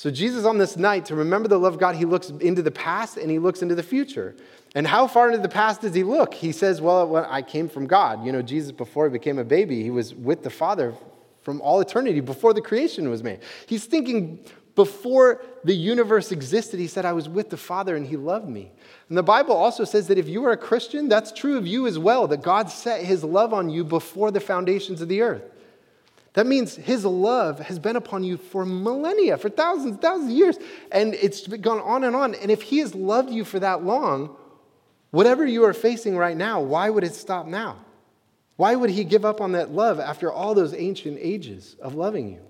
So, 0.00 0.10
Jesus 0.10 0.46
on 0.46 0.56
this 0.56 0.78
night, 0.78 1.04
to 1.04 1.14
remember 1.14 1.46
the 1.46 1.58
love 1.58 1.74
of 1.74 1.78
God, 1.78 1.94
he 1.94 2.06
looks 2.06 2.30
into 2.30 2.62
the 2.62 2.70
past 2.70 3.18
and 3.18 3.30
he 3.30 3.38
looks 3.38 3.60
into 3.60 3.74
the 3.74 3.82
future. 3.82 4.34
And 4.74 4.86
how 4.86 5.06
far 5.06 5.26
into 5.26 5.42
the 5.42 5.48
past 5.50 5.82
does 5.82 5.92
he 5.92 6.04
look? 6.04 6.32
He 6.32 6.52
says, 6.52 6.80
Well, 6.80 7.14
I 7.28 7.42
came 7.42 7.68
from 7.68 7.86
God. 7.86 8.24
You 8.24 8.32
know, 8.32 8.40
Jesus, 8.40 8.72
before 8.72 9.04
he 9.04 9.12
became 9.12 9.38
a 9.38 9.44
baby, 9.44 9.82
he 9.82 9.90
was 9.90 10.14
with 10.14 10.42
the 10.42 10.48
Father 10.48 10.94
from 11.42 11.60
all 11.60 11.82
eternity, 11.82 12.20
before 12.20 12.54
the 12.54 12.62
creation 12.62 13.10
was 13.10 13.22
made. 13.22 13.40
He's 13.66 13.84
thinking 13.84 14.42
before 14.74 15.44
the 15.64 15.74
universe 15.74 16.32
existed, 16.32 16.80
he 16.80 16.86
said, 16.86 17.04
I 17.04 17.12
was 17.12 17.28
with 17.28 17.50
the 17.50 17.58
Father 17.58 17.94
and 17.94 18.06
he 18.06 18.16
loved 18.16 18.48
me. 18.48 18.72
And 19.10 19.18
the 19.18 19.22
Bible 19.22 19.54
also 19.54 19.84
says 19.84 20.06
that 20.06 20.16
if 20.16 20.30
you 20.30 20.46
are 20.46 20.52
a 20.52 20.56
Christian, 20.56 21.10
that's 21.10 21.30
true 21.30 21.58
of 21.58 21.66
you 21.66 21.86
as 21.86 21.98
well, 21.98 22.26
that 22.28 22.40
God 22.40 22.70
set 22.70 23.04
his 23.04 23.22
love 23.22 23.52
on 23.52 23.68
you 23.68 23.84
before 23.84 24.30
the 24.30 24.40
foundations 24.40 25.02
of 25.02 25.08
the 25.08 25.20
earth. 25.20 25.42
That 26.34 26.46
means 26.46 26.76
his 26.76 27.04
love 27.04 27.58
has 27.58 27.78
been 27.78 27.96
upon 27.96 28.22
you 28.22 28.36
for 28.36 28.64
millennia, 28.64 29.36
for 29.36 29.48
thousands, 29.48 29.98
thousands 29.98 30.30
of 30.30 30.38
years. 30.38 30.58
And 30.92 31.14
it's 31.14 31.46
gone 31.46 31.80
on 31.80 32.04
and 32.04 32.14
on. 32.14 32.34
And 32.36 32.50
if 32.50 32.62
he 32.62 32.78
has 32.78 32.94
loved 32.94 33.30
you 33.30 33.44
for 33.44 33.58
that 33.58 33.84
long, 33.84 34.36
whatever 35.10 35.44
you 35.44 35.64
are 35.64 35.72
facing 35.72 36.16
right 36.16 36.36
now, 36.36 36.60
why 36.60 36.88
would 36.88 37.02
it 37.02 37.14
stop 37.14 37.46
now? 37.46 37.84
Why 38.56 38.76
would 38.76 38.90
he 38.90 39.04
give 39.04 39.24
up 39.24 39.40
on 39.40 39.52
that 39.52 39.72
love 39.72 39.98
after 39.98 40.30
all 40.30 40.54
those 40.54 40.74
ancient 40.74 41.18
ages 41.20 41.76
of 41.80 41.94
loving 41.94 42.28
you? 42.28 42.40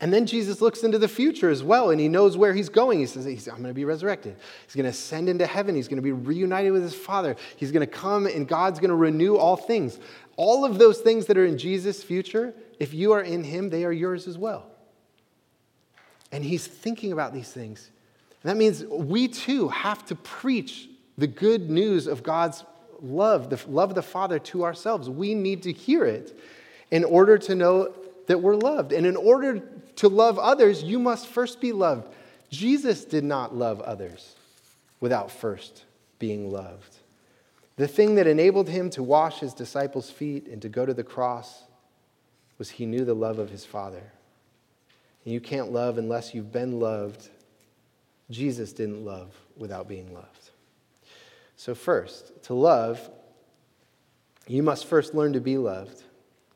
And 0.00 0.14
then 0.14 0.26
Jesus 0.26 0.60
looks 0.60 0.84
into 0.84 0.98
the 0.98 1.08
future 1.08 1.50
as 1.50 1.62
well, 1.62 1.90
and 1.90 2.00
he 2.00 2.08
knows 2.08 2.36
where 2.36 2.54
he's 2.54 2.68
going. 2.68 3.00
He 3.00 3.06
says, 3.06 3.26
I'm 3.26 3.56
going 3.56 3.64
to 3.64 3.74
be 3.74 3.84
resurrected. 3.84 4.36
He's 4.64 4.76
going 4.76 4.84
to 4.84 4.90
ascend 4.90 5.28
into 5.28 5.44
heaven. 5.44 5.74
He's 5.74 5.88
going 5.88 5.96
to 5.96 6.02
be 6.02 6.12
reunited 6.12 6.72
with 6.72 6.82
his 6.82 6.94
Father. 6.94 7.34
He's 7.56 7.72
going 7.72 7.86
to 7.86 7.92
come, 7.92 8.26
and 8.26 8.46
God's 8.46 8.78
going 8.78 8.90
to 8.90 8.96
renew 8.96 9.36
all 9.36 9.56
things. 9.56 9.98
All 10.36 10.64
of 10.64 10.78
those 10.78 10.98
things 10.98 11.26
that 11.26 11.36
are 11.36 11.44
in 11.44 11.58
Jesus' 11.58 12.02
future, 12.02 12.54
if 12.78 12.94
you 12.94 13.12
are 13.12 13.20
in 13.20 13.44
him, 13.44 13.70
they 13.70 13.84
are 13.84 13.92
yours 13.92 14.26
as 14.26 14.38
well. 14.38 14.66
And 16.30 16.44
he's 16.44 16.66
thinking 16.66 17.12
about 17.12 17.32
these 17.32 17.50
things. 17.50 17.90
And 18.42 18.50
that 18.50 18.56
means 18.56 18.84
we 18.84 19.28
too 19.28 19.68
have 19.68 20.04
to 20.06 20.14
preach 20.14 20.88
the 21.16 21.26
good 21.26 21.70
news 21.70 22.06
of 22.06 22.22
God's 22.22 22.64
love, 23.00 23.50
the 23.50 23.60
love 23.68 23.90
of 23.90 23.94
the 23.94 24.02
Father 24.02 24.38
to 24.38 24.64
ourselves. 24.64 25.08
We 25.08 25.34
need 25.34 25.62
to 25.64 25.72
hear 25.72 26.04
it 26.04 26.38
in 26.90 27.04
order 27.04 27.38
to 27.38 27.54
know 27.54 27.94
that 28.26 28.40
we're 28.40 28.56
loved. 28.56 28.92
And 28.92 29.06
in 29.06 29.16
order 29.16 29.60
to 29.96 30.08
love 30.08 30.38
others, 30.38 30.82
you 30.82 30.98
must 30.98 31.26
first 31.26 31.60
be 31.60 31.72
loved. 31.72 32.14
Jesus 32.50 33.04
did 33.04 33.24
not 33.24 33.54
love 33.54 33.80
others 33.80 34.36
without 35.00 35.30
first 35.30 35.84
being 36.18 36.52
loved. 36.52 36.96
The 37.76 37.88
thing 37.88 38.16
that 38.16 38.26
enabled 38.26 38.68
him 38.68 38.90
to 38.90 39.02
wash 39.02 39.40
his 39.40 39.54
disciples' 39.54 40.10
feet 40.10 40.46
and 40.48 40.60
to 40.62 40.68
go 40.68 40.84
to 40.84 40.94
the 40.94 41.04
cross 41.04 41.62
was 42.58 42.70
he 42.70 42.86
knew 42.86 43.04
the 43.04 43.14
love 43.14 43.38
of 43.38 43.50
his 43.50 43.64
Father. 43.64 44.12
And 45.24 45.32
you 45.32 45.40
can't 45.40 45.72
love 45.72 45.96
unless 45.98 46.34
you've 46.34 46.52
been 46.52 46.80
loved. 46.80 47.28
Jesus 48.30 48.72
didn't 48.72 49.04
love 49.04 49.34
without 49.56 49.88
being 49.88 50.12
loved. 50.12 50.50
So, 51.56 51.74
first, 51.74 52.42
to 52.44 52.54
love, 52.54 53.10
you 54.46 54.62
must 54.62 54.86
first 54.86 55.14
learn 55.14 55.32
to 55.32 55.40
be 55.40 55.58
loved. 55.58 56.02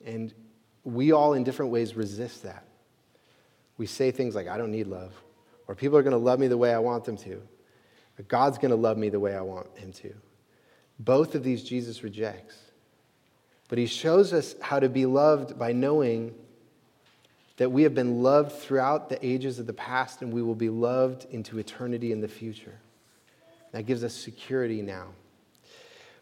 And 0.05 0.33
we 0.85 1.13
all, 1.13 1.35
in 1.35 1.45
different 1.45 1.73
ways, 1.73 1.95
resist 1.95 2.43
that. 2.43 2.65
We 3.79 3.87
say 3.87 4.11
things 4.11 4.35
like, 4.35 4.49
I 4.49 4.59
don't 4.59 4.71
need 4.71 4.87
love, 4.87 5.13
or 5.67 5.75
people 5.75 5.97
are 5.97 6.03
going 6.03 6.13
to 6.13 6.19
love 6.19 6.39
me 6.39 6.49
the 6.49 6.57
way 6.57 6.73
I 6.73 6.79
want 6.79 7.05
them 7.05 7.17
to, 7.19 7.43
or 8.19 8.23
God's 8.29 8.59
going 8.59 8.71
to 8.71 8.77
love 8.77 8.99
me 8.99 9.09
the 9.09 9.21
way 9.21 9.35
I 9.35 9.41
want 9.41 9.67
him 9.77 9.93
to. 9.95 10.15
Both 10.99 11.35
of 11.35 11.43
these 11.43 11.65
Jesus 11.65 12.03
rejects. 12.03 12.57
But 13.73 13.79
he 13.79 13.87
shows 13.87 14.35
us 14.35 14.55
how 14.61 14.81
to 14.81 14.91
be 14.91 15.07
loved 15.07 15.59
by 15.59 15.73
knowing 15.73 16.35
that 17.57 17.73
we 17.73 17.85
have 17.85 17.95
been 17.95 18.23
loved 18.23 18.53
throughout 18.53 19.09
the 19.09 19.19
ages 19.27 19.59
of 19.59 19.67
the 19.67 19.73
past 19.73 20.21
and 20.21 20.31
we 20.31 20.43
will 20.43 20.55
be 20.55 20.69
loved 20.69 21.27
into 21.31 21.59
eternity 21.59 22.13
in 22.13 22.21
the 22.21 22.29
future. 22.29 22.79
That 23.71 23.87
gives 23.87 24.05
us 24.05 24.13
security 24.13 24.83
now. 24.83 25.07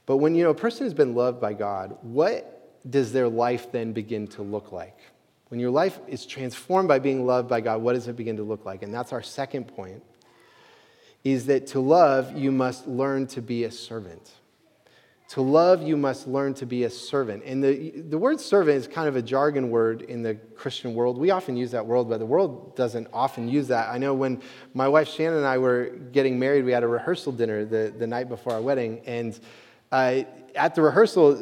But 0.07 0.19
when 0.19 0.37
you 0.37 0.45
know 0.45 0.51
a 0.51 0.55
person 0.55 0.87
has 0.87 0.95
been 0.95 1.17
loved 1.17 1.41
by 1.41 1.55
God, 1.55 1.99
what 2.03 2.71
does 2.89 3.13
their 3.13 3.29
life 3.29 3.73
then 3.73 3.93
begin 3.93 4.29
to 4.29 4.43
look 4.43 4.71
like? 4.71 5.01
When 5.49 5.59
your 5.59 5.73
life 5.73 5.99
is 6.07 6.27
transformed 6.27 6.87
by 6.87 7.01
being 7.01 7.27
loved 7.27 7.49
by 7.49 7.63
God, 7.63 7.83
what 7.83 7.95
does 7.95 8.07
it 8.07 8.15
begin 8.15 8.37
to 8.37 8.45
look 8.45 8.65
like? 8.65 8.85
And 8.85 8.95
that's 8.95 9.13
our 9.13 9.23
second 9.23 9.65
point 9.65 10.05
is 11.25 11.47
that 11.47 11.67
to 11.67 11.81
love, 11.81 12.39
you 12.39 12.53
must 12.53 12.87
learn 12.87 13.27
to 13.27 13.43
be 13.43 13.65
a 13.65 13.73
servant. 13.73 14.35
To 15.31 15.43
love, 15.43 15.81
you 15.81 15.97
must 15.97 16.27
learn 16.27 16.55
to 16.55 16.67
be 16.67 16.83
a 16.83 16.91
servant. 16.91 17.45
And 17.47 17.63
the, 17.63 17.91
the 18.01 18.19
word 18.19 18.41
servant 18.41 18.79
is 18.79 18.89
kind 18.89 19.07
of 19.07 19.15
a 19.15 19.23
jargon 19.23 19.71
word 19.71 20.03
in 20.03 20.25
the 20.25 20.35
Christian 20.57 20.93
world. 20.93 21.19
We 21.19 21.31
often 21.31 21.57
use 21.57 21.71
that 21.71 21.87
word, 21.87 22.09
but 22.09 22.19
the 22.19 22.27
world 22.27 22.75
doesn't 22.75 23.07
often 23.13 23.49
use 23.49 23.69
that. 23.69 23.91
I 23.91 23.99
know 23.99 24.13
when 24.13 24.43
my 24.75 24.89
wife 24.89 25.09
Shannon 25.09 25.39
and 25.39 25.47
I 25.47 25.59
were 25.59 25.91
getting 26.11 26.41
married, 26.41 26.65
we 26.65 26.73
had 26.73 26.83
a 26.83 26.89
rehearsal 26.89 27.31
dinner 27.31 27.65
the, 27.65 27.95
the 27.97 28.09
night 28.09 28.29
before 28.29 28.55
our 28.55 28.61
wedding. 28.61 29.03
And 29.07 29.39
uh, 29.93 30.23
at 30.57 30.75
the 30.75 30.83
rehearsal, 30.83 31.39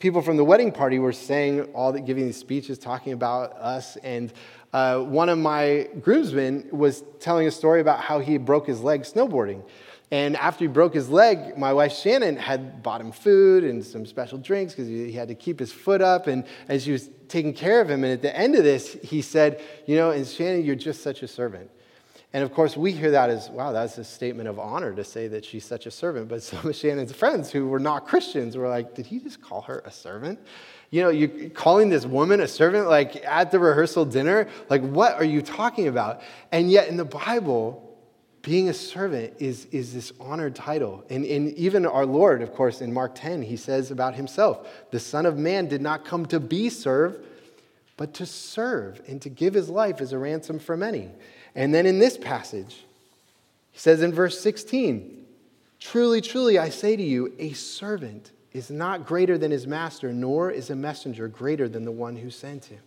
people 0.00 0.20
from 0.20 0.36
the 0.36 0.44
wedding 0.44 0.72
party 0.72 0.98
were 0.98 1.12
saying 1.12 1.72
all 1.74 1.92
that, 1.92 2.00
giving 2.00 2.26
these 2.26 2.38
speeches, 2.38 2.76
talking 2.76 3.12
about 3.12 3.52
us. 3.52 3.94
And 3.98 4.32
uh, 4.72 4.98
one 4.98 5.28
of 5.28 5.38
my 5.38 5.90
groomsmen 6.00 6.70
was 6.72 7.04
telling 7.20 7.46
a 7.46 7.52
story 7.52 7.80
about 7.80 8.00
how 8.00 8.18
he 8.18 8.36
broke 8.36 8.66
his 8.66 8.80
leg 8.80 9.02
snowboarding. 9.02 9.62
And 10.10 10.36
after 10.36 10.64
he 10.64 10.68
broke 10.68 10.94
his 10.94 11.08
leg, 11.08 11.56
my 11.56 11.72
wife 11.72 11.92
Shannon 11.92 12.36
had 12.36 12.82
bought 12.82 13.00
him 13.00 13.10
food 13.10 13.64
and 13.64 13.84
some 13.84 14.06
special 14.06 14.38
drinks 14.38 14.74
because 14.74 14.88
he 14.88 15.12
had 15.12 15.28
to 15.28 15.34
keep 15.34 15.58
his 15.58 15.72
foot 15.72 16.00
up. 16.00 16.26
And, 16.26 16.44
and 16.68 16.80
she 16.80 16.92
was 16.92 17.10
taking 17.28 17.52
care 17.52 17.80
of 17.80 17.90
him. 17.90 18.04
And 18.04 18.12
at 18.12 18.22
the 18.22 18.36
end 18.36 18.54
of 18.54 18.64
this, 18.64 18.92
he 19.02 19.22
said, 19.22 19.62
You 19.86 19.96
know, 19.96 20.10
and 20.10 20.26
Shannon, 20.26 20.64
you're 20.64 20.76
just 20.76 21.02
such 21.02 21.22
a 21.22 21.28
servant. 21.28 21.70
And 22.34 22.42
of 22.42 22.52
course, 22.52 22.76
we 22.76 22.90
hear 22.90 23.12
that 23.12 23.30
as, 23.30 23.48
wow, 23.48 23.70
that's 23.70 23.96
a 23.96 24.02
statement 24.02 24.48
of 24.48 24.58
honor 24.58 24.92
to 24.92 25.04
say 25.04 25.28
that 25.28 25.44
she's 25.44 25.64
such 25.64 25.86
a 25.86 25.90
servant. 25.90 26.28
But 26.28 26.42
some 26.44 26.68
of 26.68 26.74
Shannon's 26.74 27.12
friends 27.12 27.50
who 27.50 27.68
were 27.68 27.78
not 27.78 28.06
Christians 28.06 28.56
were 28.56 28.68
like, 28.68 28.94
did 28.94 29.06
he 29.06 29.20
just 29.20 29.40
call 29.40 29.62
her 29.62 29.82
a 29.86 29.90
servant? 29.90 30.40
You 30.90 31.02
know, 31.02 31.10
you're 31.10 31.50
calling 31.50 31.88
this 31.88 32.04
woman 32.04 32.40
a 32.40 32.48
servant, 32.48 32.88
like 32.88 33.24
at 33.24 33.52
the 33.52 33.58
rehearsal 33.58 34.04
dinner, 34.04 34.48
like 34.68 34.82
what 34.82 35.14
are 35.14 35.24
you 35.24 35.42
talking 35.42 35.88
about? 35.88 36.22
And 36.50 36.70
yet 36.70 36.88
in 36.88 36.96
the 36.96 37.04
Bible, 37.04 37.83
being 38.44 38.68
a 38.68 38.74
servant 38.74 39.32
is, 39.38 39.64
is 39.72 39.94
this 39.94 40.12
honored 40.20 40.54
title. 40.54 41.02
And, 41.08 41.24
and 41.24 41.54
even 41.54 41.86
our 41.86 42.04
Lord, 42.04 42.42
of 42.42 42.52
course, 42.52 42.82
in 42.82 42.92
Mark 42.92 43.14
10, 43.14 43.42
he 43.42 43.56
says 43.56 43.90
about 43.90 44.14
himself, 44.14 44.68
the 44.90 45.00
Son 45.00 45.24
of 45.24 45.38
Man 45.38 45.66
did 45.66 45.80
not 45.80 46.04
come 46.04 46.26
to 46.26 46.38
be 46.38 46.68
served, 46.68 47.24
but 47.96 48.12
to 48.14 48.26
serve 48.26 49.00
and 49.08 49.20
to 49.22 49.30
give 49.30 49.54
his 49.54 49.70
life 49.70 50.00
as 50.02 50.12
a 50.12 50.18
ransom 50.18 50.58
for 50.58 50.76
many. 50.76 51.10
And 51.54 51.74
then 51.74 51.86
in 51.86 51.98
this 51.98 52.18
passage, 52.18 52.84
he 53.72 53.78
says 53.78 54.02
in 54.02 54.12
verse 54.12 54.38
16, 54.40 55.24
Truly, 55.80 56.20
truly, 56.20 56.58
I 56.58 56.68
say 56.68 56.96
to 56.96 57.02
you, 57.02 57.34
a 57.38 57.54
servant 57.54 58.30
is 58.52 58.70
not 58.70 59.06
greater 59.06 59.38
than 59.38 59.50
his 59.50 59.66
master, 59.66 60.12
nor 60.12 60.50
is 60.50 60.68
a 60.68 60.76
messenger 60.76 61.28
greater 61.28 61.68
than 61.68 61.84
the 61.84 61.92
one 61.92 62.16
who 62.16 62.30
sent 62.30 62.66
him. 62.66 62.80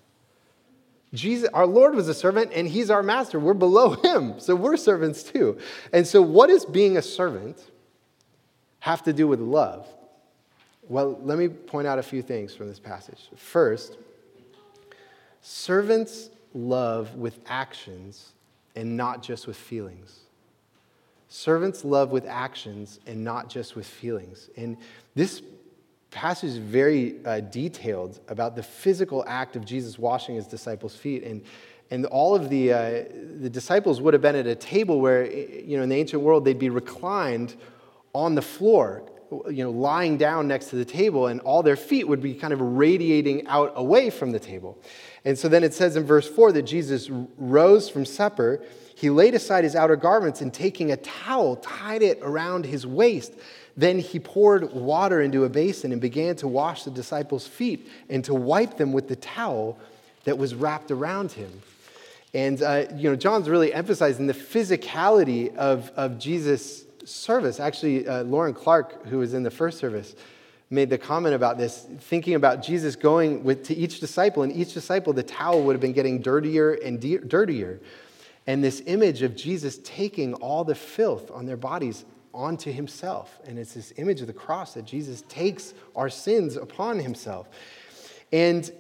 Jesus, 1.14 1.50
our 1.54 1.66
Lord 1.66 1.96
was 1.96 2.08
a 2.10 2.14
servant 2.14 2.52
and 2.54 2.68
he's 2.68 2.90
our 2.90 3.02
master. 3.02 3.40
We're 3.40 3.54
below 3.54 3.90
him, 4.04 4.40
so 4.40 4.56
we're 4.56 4.78
servants 4.78 5.24
too. 5.24 5.58
And 5.94 6.06
so, 6.06 6.22
what 6.22 6.48
does 6.48 6.66
being 6.66 6.98
a 6.98 7.02
servant 7.02 7.64
have 8.80 9.04
to 9.04 9.14
do 9.14 9.28
with 9.28 9.40
love? 9.40 9.88
Well, 10.90 11.20
let 11.22 11.38
me 11.38 11.50
point 11.50 11.88
out 11.88 12.00
a 12.00 12.04
few 12.04 12.22
things 12.22 12.56
from 12.56 12.68
this 12.68 12.80
passage. 12.80 13.30
First, 13.36 13.98
servants 15.42 16.30
love 16.54 17.16
with 17.16 17.40
actions 17.46 18.32
and 18.76 18.96
not 18.96 19.22
just 19.22 19.48
with 19.48 19.58
feelings. 19.58 20.20
Servants 21.30 21.84
love 21.84 22.12
with 22.12 22.26
actions 22.26 23.00
and 23.06 23.24
not 23.24 23.50
just 23.50 23.76
with 23.76 23.86
feelings. 23.86 24.50
And 24.56 24.78
this 25.14 25.42
passage 26.18 26.50
is 26.50 26.58
very 26.58 27.24
uh, 27.26 27.42
detailed 27.42 28.20
about 28.28 28.56
the 28.56 28.64
physical 28.64 29.24
act 29.28 29.56
of 29.56 29.64
Jesus 29.64 30.00
washing 30.00 30.34
his 30.34 30.48
disciples' 30.48 30.96
feet. 30.96 31.24
And, 31.24 31.44
and 31.92 32.08
all 32.08 32.34
of 32.34 32.50
the, 32.50 32.74
uh, 32.74 33.04
the 33.40 33.52
disciples 33.52 34.02
would 34.02 34.16
have 34.16 34.22
been 34.22 34.36
at 34.36 34.48
a 34.48 34.56
table 34.56 35.00
where, 35.00 35.32
you 35.32 35.78
know, 35.78 35.84
in 35.84 35.90
the 35.90 35.96
ancient 35.96 36.24
world, 36.24 36.44
they'd 36.44 36.58
be 36.58 36.72
reclined 36.72 37.56
on 38.14 38.34
the 38.34 38.42
floor, 38.42 39.04
you 39.48 39.64
know, 39.64 39.70
lying 39.70 40.18
down 40.18 40.48
next 40.48 40.72
to 40.72 40.76
the 40.76 40.86
table, 40.86 41.28
and 41.28 41.40
all 41.42 41.62
their 41.62 41.76
feet 41.76 42.08
would 42.08 42.22
be 42.22 42.34
kind 42.34 42.52
of 42.52 42.62
radiating 42.62 43.46
out 43.46 43.74
away 43.76 44.10
from 44.10 44.32
the 44.32 44.40
table. 44.40 44.82
And 45.24 45.38
so 45.38 45.48
then 45.48 45.64
it 45.64 45.76
says 45.76 45.96
in 45.98 46.04
verse 46.04 46.28
4 46.28 46.52
that 46.54 46.64
Jesus 46.64 47.12
rose 47.38 47.90
from 47.90 48.06
supper. 48.06 48.64
He 48.96 49.12
laid 49.12 49.36
aside 49.36 49.64
his 49.64 49.76
outer 49.76 49.96
garments 49.96 50.42
and 50.42 50.52
taking 50.52 50.92
a 50.92 50.98
towel, 50.98 51.58
tied 51.58 52.02
it 52.02 52.18
around 52.24 52.66
his 52.66 52.88
waist. 52.88 53.34
Then 53.78 54.00
he 54.00 54.20
poured 54.20 54.74
water 54.74 55.22
into 55.22 55.44
a 55.46 55.50
basin 55.50 55.92
and 55.92 56.02
began 56.02 56.36
to 56.38 56.48
wash 56.48 56.84
the 56.84 56.92
disciples' 56.92 57.46
feet 57.46 57.88
and 58.10 58.26
to 58.26 58.34
wipe 58.34 58.78
them 58.78 58.92
with 58.92 59.08
the 59.08 59.16
towel 59.16 59.78
that 60.24 60.38
was 60.38 60.56
wrapped 60.56 60.90
around 60.90 61.32
him. 61.32 61.62
And, 62.34 62.62
uh, 62.62 62.86
you 62.96 63.10
know, 63.10 63.16
John's 63.16 63.48
really 63.48 63.72
emphasizing 63.72 64.26
the 64.26 64.34
physicality 64.34 65.56
of, 65.56 65.92
of 65.96 66.18
Jesus' 66.18 66.86
service. 67.06 67.60
Actually, 67.60 68.08
uh, 68.08 68.24
Lauren 68.24 68.54
Clark, 68.54 69.06
who 69.06 69.20
was 69.20 69.36
in 69.36 69.44
the 69.44 69.52
first 69.52 69.78
service, 69.78 70.16
made 70.70 70.90
the 70.90 70.98
comment 70.98 71.36
about 71.36 71.58
this, 71.58 71.86
thinking 72.00 72.34
about 72.34 72.62
Jesus 72.62 72.96
going 72.96 73.44
with, 73.44 73.64
to 73.66 73.76
each 73.76 74.00
disciple, 74.00 74.44
and 74.44 74.52
each 74.52 74.74
disciple, 74.74 75.14
the 75.14 75.24
towel 75.24 75.62
would 75.64 75.74
have 75.74 75.82
been 75.82 75.94
getting 75.94 76.20
dirtier 76.22 76.74
and 76.74 77.00
de- 77.00 77.20
dirtier. 77.20 77.80
And 78.48 78.64
this 78.64 78.82
image 78.86 79.22
of 79.22 79.36
Jesus 79.36 79.80
taking 79.84 80.34
all 80.36 80.64
the 80.64 80.76
filth 80.76 81.32
on 81.32 81.46
their 81.46 81.58
bodies 81.58 82.04
onto 82.38 82.72
himself. 82.72 83.40
And 83.46 83.58
it's 83.58 83.74
this 83.74 83.92
image 83.98 84.22
of 84.22 84.28
the 84.28 84.34
cross 84.34 84.76
that 84.76 84.86
Jesus 84.86 85.24
takes 85.28 85.74
our 85.96 86.10
sins 86.10 86.56
upon 86.56 87.00
himself. 87.00 87.50
And 88.32 88.72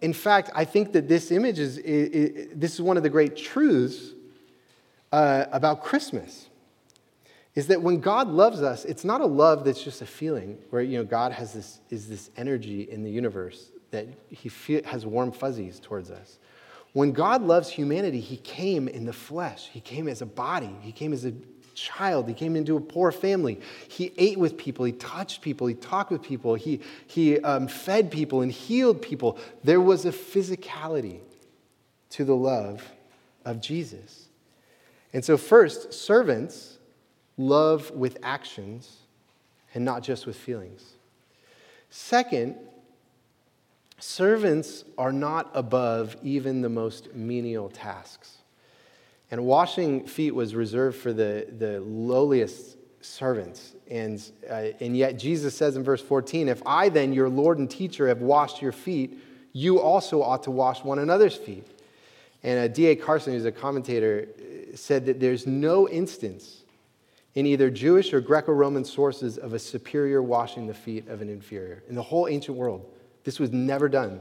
in 0.00 0.14
fact, 0.14 0.50
I 0.54 0.64
think 0.64 0.92
that 0.92 1.06
this 1.06 1.30
image 1.30 1.58
is, 1.58 1.76
this 1.76 2.74
is 2.74 2.80
one 2.80 2.96
of 2.96 3.02
the 3.02 3.10
great 3.10 3.36
truths 3.36 4.12
uh, 5.12 5.44
about 5.52 5.84
Christmas. 5.84 6.48
Is 7.54 7.68
that 7.68 7.80
when 7.80 8.00
God 8.00 8.28
loves 8.28 8.62
us, 8.62 8.84
it's 8.84 9.04
not 9.04 9.20
a 9.20 9.26
love 9.26 9.64
that's 9.64 9.84
just 9.84 10.02
a 10.02 10.06
feeling 10.06 10.58
where 10.70 10.82
you 10.82 10.98
know 10.98 11.04
God 11.04 11.30
has 11.30 11.52
this 11.52 11.80
is 11.88 12.08
this 12.08 12.30
energy 12.36 12.90
in 12.90 13.04
the 13.04 13.10
universe 13.10 13.70
that 13.92 14.08
He 14.28 14.48
feel, 14.48 14.82
has 14.84 15.06
warm 15.06 15.30
fuzzies 15.30 15.78
towards 15.78 16.10
us. 16.10 16.40
When 16.94 17.12
God 17.12 17.42
loves 17.42 17.68
humanity, 17.68 18.18
He 18.18 18.38
came 18.38 18.88
in 18.88 19.04
the 19.04 19.12
flesh. 19.12 19.68
He 19.72 19.80
came 19.80 20.08
as 20.08 20.20
a 20.20 20.26
body. 20.26 20.74
He 20.80 20.90
came 20.90 21.12
as 21.12 21.24
a 21.24 21.32
child. 21.74 22.28
He 22.28 22.34
came 22.34 22.56
into 22.56 22.76
a 22.76 22.80
poor 22.80 23.12
family. 23.12 23.60
He 23.88 24.12
ate 24.16 24.38
with 24.38 24.56
people. 24.56 24.84
He 24.84 24.92
touched 24.92 25.42
people. 25.42 25.66
He 25.66 25.74
talked 25.74 26.10
with 26.10 26.22
people. 26.22 26.54
He, 26.54 26.80
he 27.06 27.40
um, 27.40 27.68
fed 27.68 28.10
people 28.10 28.40
and 28.40 28.50
healed 28.50 29.02
people. 29.02 29.38
There 29.62 29.80
was 29.80 30.04
a 30.04 30.12
physicality 30.12 31.20
to 32.10 32.24
the 32.24 32.36
love 32.36 32.92
of 33.44 33.60
Jesus. 33.60 34.28
And 35.12 35.24
so, 35.24 35.36
first, 35.36 35.92
servants 35.92 36.78
love 37.36 37.90
with 37.90 38.18
actions 38.22 38.98
and 39.74 39.84
not 39.84 40.02
just 40.02 40.26
with 40.26 40.36
feelings. 40.36 40.94
Second, 41.90 42.56
servants 43.98 44.84
are 44.98 45.12
not 45.12 45.50
above 45.54 46.16
even 46.22 46.62
the 46.62 46.68
most 46.68 47.14
menial 47.14 47.68
tasks. 47.68 48.38
And 49.34 49.46
washing 49.46 50.06
feet 50.06 50.32
was 50.32 50.54
reserved 50.54 50.96
for 50.96 51.12
the, 51.12 51.44
the 51.58 51.80
lowliest 51.80 52.76
servants. 53.00 53.74
And, 53.90 54.22
uh, 54.48 54.66
and 54.78 54.96
yet 54.96 55.18
Jesus 55.18 55.56
says 55.56 55.74
in 55.74 55.82
verse 55.82 56.00
14, 56.00 56.48
If 56.48 56.62
I 56.64 56.88
then, 56.88 57.12
your 57.12 57.28
Lord 57.28 57.58
and 57.58 57.68
teacher, 57.68 58.06
have 58.06 58.20
washed 58.20 58.62
your 58.62 58.70
feet, 58.70 59.18
you 59.52 59.80
also 59.80 60.22
ought 60.22 60.44
to 60.44 60.52
wash 60.52 60.84
one 60.84 61.00
another's 61.00 61.34
feet. 61.34 61.66
And 62.44 62.60
uh, 62.60 62.72
D.A. 62.72 62.94
Carson, 62.94 63.32
who's 63.32 63.44
a 63.44 63.50
commentator, 63.50 64.28
said 64.76 65.04
that 65.06 65.18
there's 65.18 65.48
no 65.48 65.88
instance 65.88 66.62
in 67.34 67.44
either 67.44 67.70
Jewish 67.70 68.12
or 68.12 68.20
Greco 68.20 68.52
Roman 68.52 68.84
sources 68.84 69.36
of 69.36 69.52
a 69.52 69.58
superior 69.58 70.22
washing 70.22 70.68
the 70.68 70.74
feet 70.74 71.08
of 71.08 71.22
an 71.22 71.28
inferior. 71.28 71.82
In 71.88 71.96
the 71.96 72.02
whole 72.02 72.28
ancient 72.28 72.56
world, 72.56 72.88
this 73.24 73.40
was 73.40 73.50
never 73.50 73.88
done. 73.88 74.20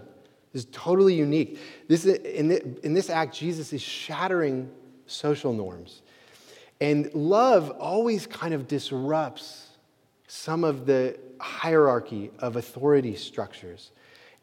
This 0.54 0.64
is 0.64 0.70
totally 0.72 1.14
unique. 1.14 1.60
This 1.88 2.06
in, 2.06 2.80
in 2.82 2.96
this 2.96 3.12
act, 3.12 3.36
Jesus 3.36 3.74
is 3.74 3.82
shattering 3.84 4.72
social 5.08 5.54
norms. 5.54 6.02
And 6.82 7.14
love 7.14 7.70
always 7.72 8.28
kind 8.28 8.54
of 8.54 8.68
disrupts 8.68 9.68
some 10.28 10.64
of 10.64 10.86
the 10.86 11.18
hierarchy 11.40 12.32
of 12.40 12.56
authority 12.56 13.16
structures 13.16 13.92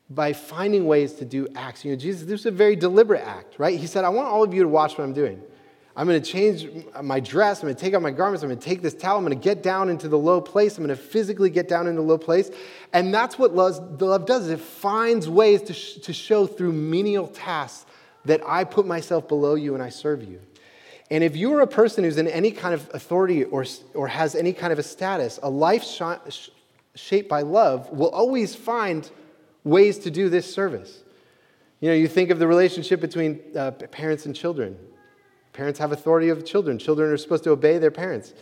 by 0.08 0.32
finding 0.32 0.86
ways 0.86 1.14
to 1.14 1.24
do 1.24 1.46
acts. 1.54 1.84
You 1.84 1.92
know, 1.92 1.98
Jesus, 1.98 2.26
this 2.26 2.40
is 2.40 2.46
a 2.46 2.50
very 2.50 2.76
deliberate 2.76 3.22
act, 3.22 3.58
right? 3.58 3.78
He 3.78 3.86
said, 3.86 4.04
I 4.04 4.08
want 4.08 4.28
all 4.28 4.42
of 4.42 4.52
you 4.52 4.62
to 4.62 4.68
watch 4.68 4.98
what 4.98 5.04
I'm 5.04 5.12
doing. 5.12 5.40
I'm 5.96 6.06
going 6.06 6.22
to 6.22 6.30
change 6.30 6.68
my 7.02 7.20
dress. 7.20 7.60
I'm 7.60 7.66
going 7.66 7.74
to 7.74 7.80
take 7.80 7.94
off 7.94 8.02
my 8.02 8.10
garments. 8.10 8.42
I'm 8.42 8.48
going 8.48 8.58
to 8.58 8.64
take 8.64 8.80
this 8.80 8.94
towel. 8.94 9.18
I'm 9.18 9.24
going 9.24 9.38
to 9.38 9.44
get 9.44 9.62
down 9.62 9.88
into 9.88 10.08
the 10.08 10.18
low 10.18 10.40
place. 10.40 10.78
I'm 10.78 10.84
going 10.84 10.96
to 10.96 11.02
physically 11.02 11.50
get 11.50 11.68
down 11.68 11.86
into 11.86 12.00
the 12.00 12.06
low 12.06 12.18
place. 12.18 12.50
And 12.92 13.12
that's 13.12 13.38
what 13.38 13.54
love, 13.54 14.00
love 14.00 14.24
does. 14.24 14.48
It 14.48 14.60
finds 14.60 15.28
ways 15.28 15.62
to, 15.62 15.74
sh- 15.74 15.96
to 15.96 16.12
show 16.12 16.46
through 16.46 16.72
menial 16.72 17.26
tasks 17.26 17.86
that 18.24 18.40
I 18.46 18.64
put 18.64 18.86
myself 18.86 19.28
below 19.28 19.54
you 19.54 19.74
and 19.74 19.82
I 19.82 19.88
serve 19.88 20.22
you. 20.22 20.40
And 21.10 21.24
if 21.24 21.36
you 21.36 21.52
are 21.54 21.60
a 21.60 21.66
person 21.66 22.04
who's 22.04 22.18
in 22.18 22.28
any 22.28 22.52
kind 22.52 22.72
of 22.72 22.88
authority 22.94 23.44
or, 23.44 23.64
or 23.94 24.06
has 24.08 24.34
any 24.34 24.52
kind 24.52 24.72
of 24.72 24.78
a 24.78 24.82
status, 24.82 25.40
a 25.42 25.50
life 25.50 25.84
sh- 25.84 26.50
shaped 26.94 27.28
by 27.28 27.42
love 27.42 27.90
will 27.90 28.10
always 28.10 28.54
find 28.54 29.10
ways 29.64 29.98
to 30.00 30.10
do 30.10 30.28
this 30.28 30.52
service. 30.52 31.02
You 31.80 31.88
know, 31.88 31.94
you 31.94 32.06
think 32.06 32.30
of 32.30 32.38
the 32.38 32.46
relationship 32.46 33.00
between 33.00 33.40
uh, 33.56 33.72
parents 33.72 34.26
and 34.26 34.36
children. 34.36 34.78
Parents 35.52 35.80
have 35.80 35.90
authority 35.90 36.30
over 36.30 36.42
children. 36.42 36.78
Children 36.78 37.10
are 37.10 37.16
supposed 37.16 37.42
to 37.44 37.50
obey 37.50 37.78
their 37.78 37.90
parents. 37.90 38.32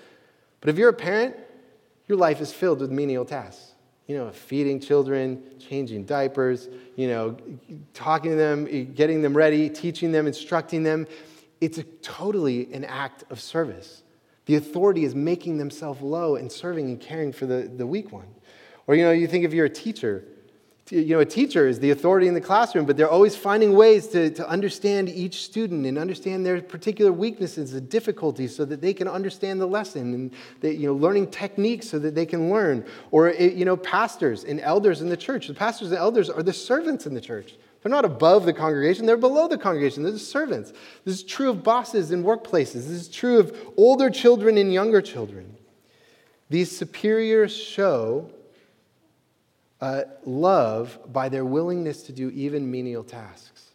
But 0.61 0.69
if 0.69 0.77
you're 0.77 0.91
a 0.91 0.95
parent, 0.95 1.37
your 2.07 2.19
life 2.19 2.41
is 2.41 2.53
filled 2.53 2.81
with 2.81 2.91
menial 2.91 3.25
tasks. 3.25 3.73
You 4.07 4.17
know, 4.17 4.31
feeding 4.31 4.81
children, 4.81 5.43
changing 5.59 6.05
diapers, 6.05 6.69
you 6.97 7.09
know, 7.09 7.37
talking 7.93 8.31
to 8.31 8.37
them, 8.37 8.93
getting 8.95 9.21
them 9.23 9.37
ready, 9.37 9.69
teaching 9.69 10.13
them, 10.13 10.27
instructing 10.27 10.83
them 10.83 11.07
it's 11.61 11.81
totally 12.03 12.73
an 12.73 12.85
act 12.85 13.25
of 13.31 13.41
service. 13.41 14.03
The 14.47 14.57
authority 14.57 15.05
is 15.05 15.15
making 15.15 15.59
themselves 15.59 16.01
low 16.01 16.37
and 16.37 16.51
serving 16.51 16.87
and 16.87 17.01
caring 17.01 17.33
for 17.33 17.47
the, 17.47 17.71
the 17.77 17.87
weak 17.87 18.13
one. 18.13 18.29
Or, 18.87 18.95
you 18.95 19.05
know, 19.05 19.11
you 19.11 19.27
think 19.27 19.45
if 19.45 19.53
you're 19.53 19.67
a 19.67 19.71
teacher, 19.71 20.25
you 20.91 21.15
know, 21.15 21.21
a 21.21 21.27
teacher 21.27 21.69
is 21.69 21.81
the 21.81 21.91
authority 21.91 22.29
in 22.29 22.35
the 22.35 22.41
classroom, 22.41 22.87
but 22.87 22.97
they're 22.97 23.11
always 23.11 23.37
finding 23.37 23.75
ways 23.75 24.07
to, 24.09 24.31
to 24.31 24.49
understand 24.49 25.11
each 25.11 25.43
student 25.43 25.85
and 25.85 25.99
understand 25.99 26.47
their 26.47 26.63
particular 26.63 27.13
weaknesses 27.13 27.75
and 27.75 27.91
difficulties 27.91 28.57
so 28.57 28.65
that 28.65 28.81
they 28.81 28.95
can 28.95 29.07
understand 29.07 29.61
the 29.61 29.67
lesson 29.67 30.15
and, 30.15 30.31
they, 30.61 30.73
you 30.73 30.87
know, 30.87 30.95
learning 30.95 31.31
techniques 31.31 31.89
so 31.89 31.99
that 31.99 32.15
they 32.15 32.25
can 32.25 32.49
learn. 32.49 32.87
Or, 33.11 33.31
you 33.31 33.67
know, 33.67 33.77
pastors 33.77 34.45
and 34.45 34.61
elders 34.61 35.03
in 35.03 35.11
the 35.11 35.17
church. 35.17 35.49
The 35.49 35.55
pastors 35.55 35.89
and 35.89 35.99
elders 35.99 36.31
are 36.31 36.43
the 36.43 36.55
servants 36.55 37.05
in 37.07 37.13
the 37.13 37.21
church. 37.21 37.57
They're 37.83 37.91
not 37.91 38.05
above 38.05 38.45
the 38.45 38.53
congregation, 38.53 39.07
they're 39.07 39.17
below 39.17 39.49
the 39.49 39.59
congregation. 39.59 40.03
They're 40.03 40.13
the 40.13 40.19
servants. 40.19 40.73
This 41.05 41.17
is 41.17 41.23
true 41.23 41.51
of 41.51 41.63
bosses 41.63 42.11
in 42.11 42.25
workplaces. 42.25 42.73
This 42.73 42.89
is 42.89 43.09
true 43.09 43.39
of 43.39 43.57
older 43.77 44.11
children 44.11 44.59
and 44.59 44.73
younger 44.73 45.01
children. 45.01 45.57
These 46.51 46.77
superiors 46.77 47.55
show 47.55 48.31
uh, 49.81 50.03
love 50.25 50.99
by 51.13 51.29
their 51.29 51.45
willingness 51.45 52.03
to 52.05 52.13
do 52.13 52.31
even 52.31 52.71
menial 52.71 53.05
tasks. 53.05 53.71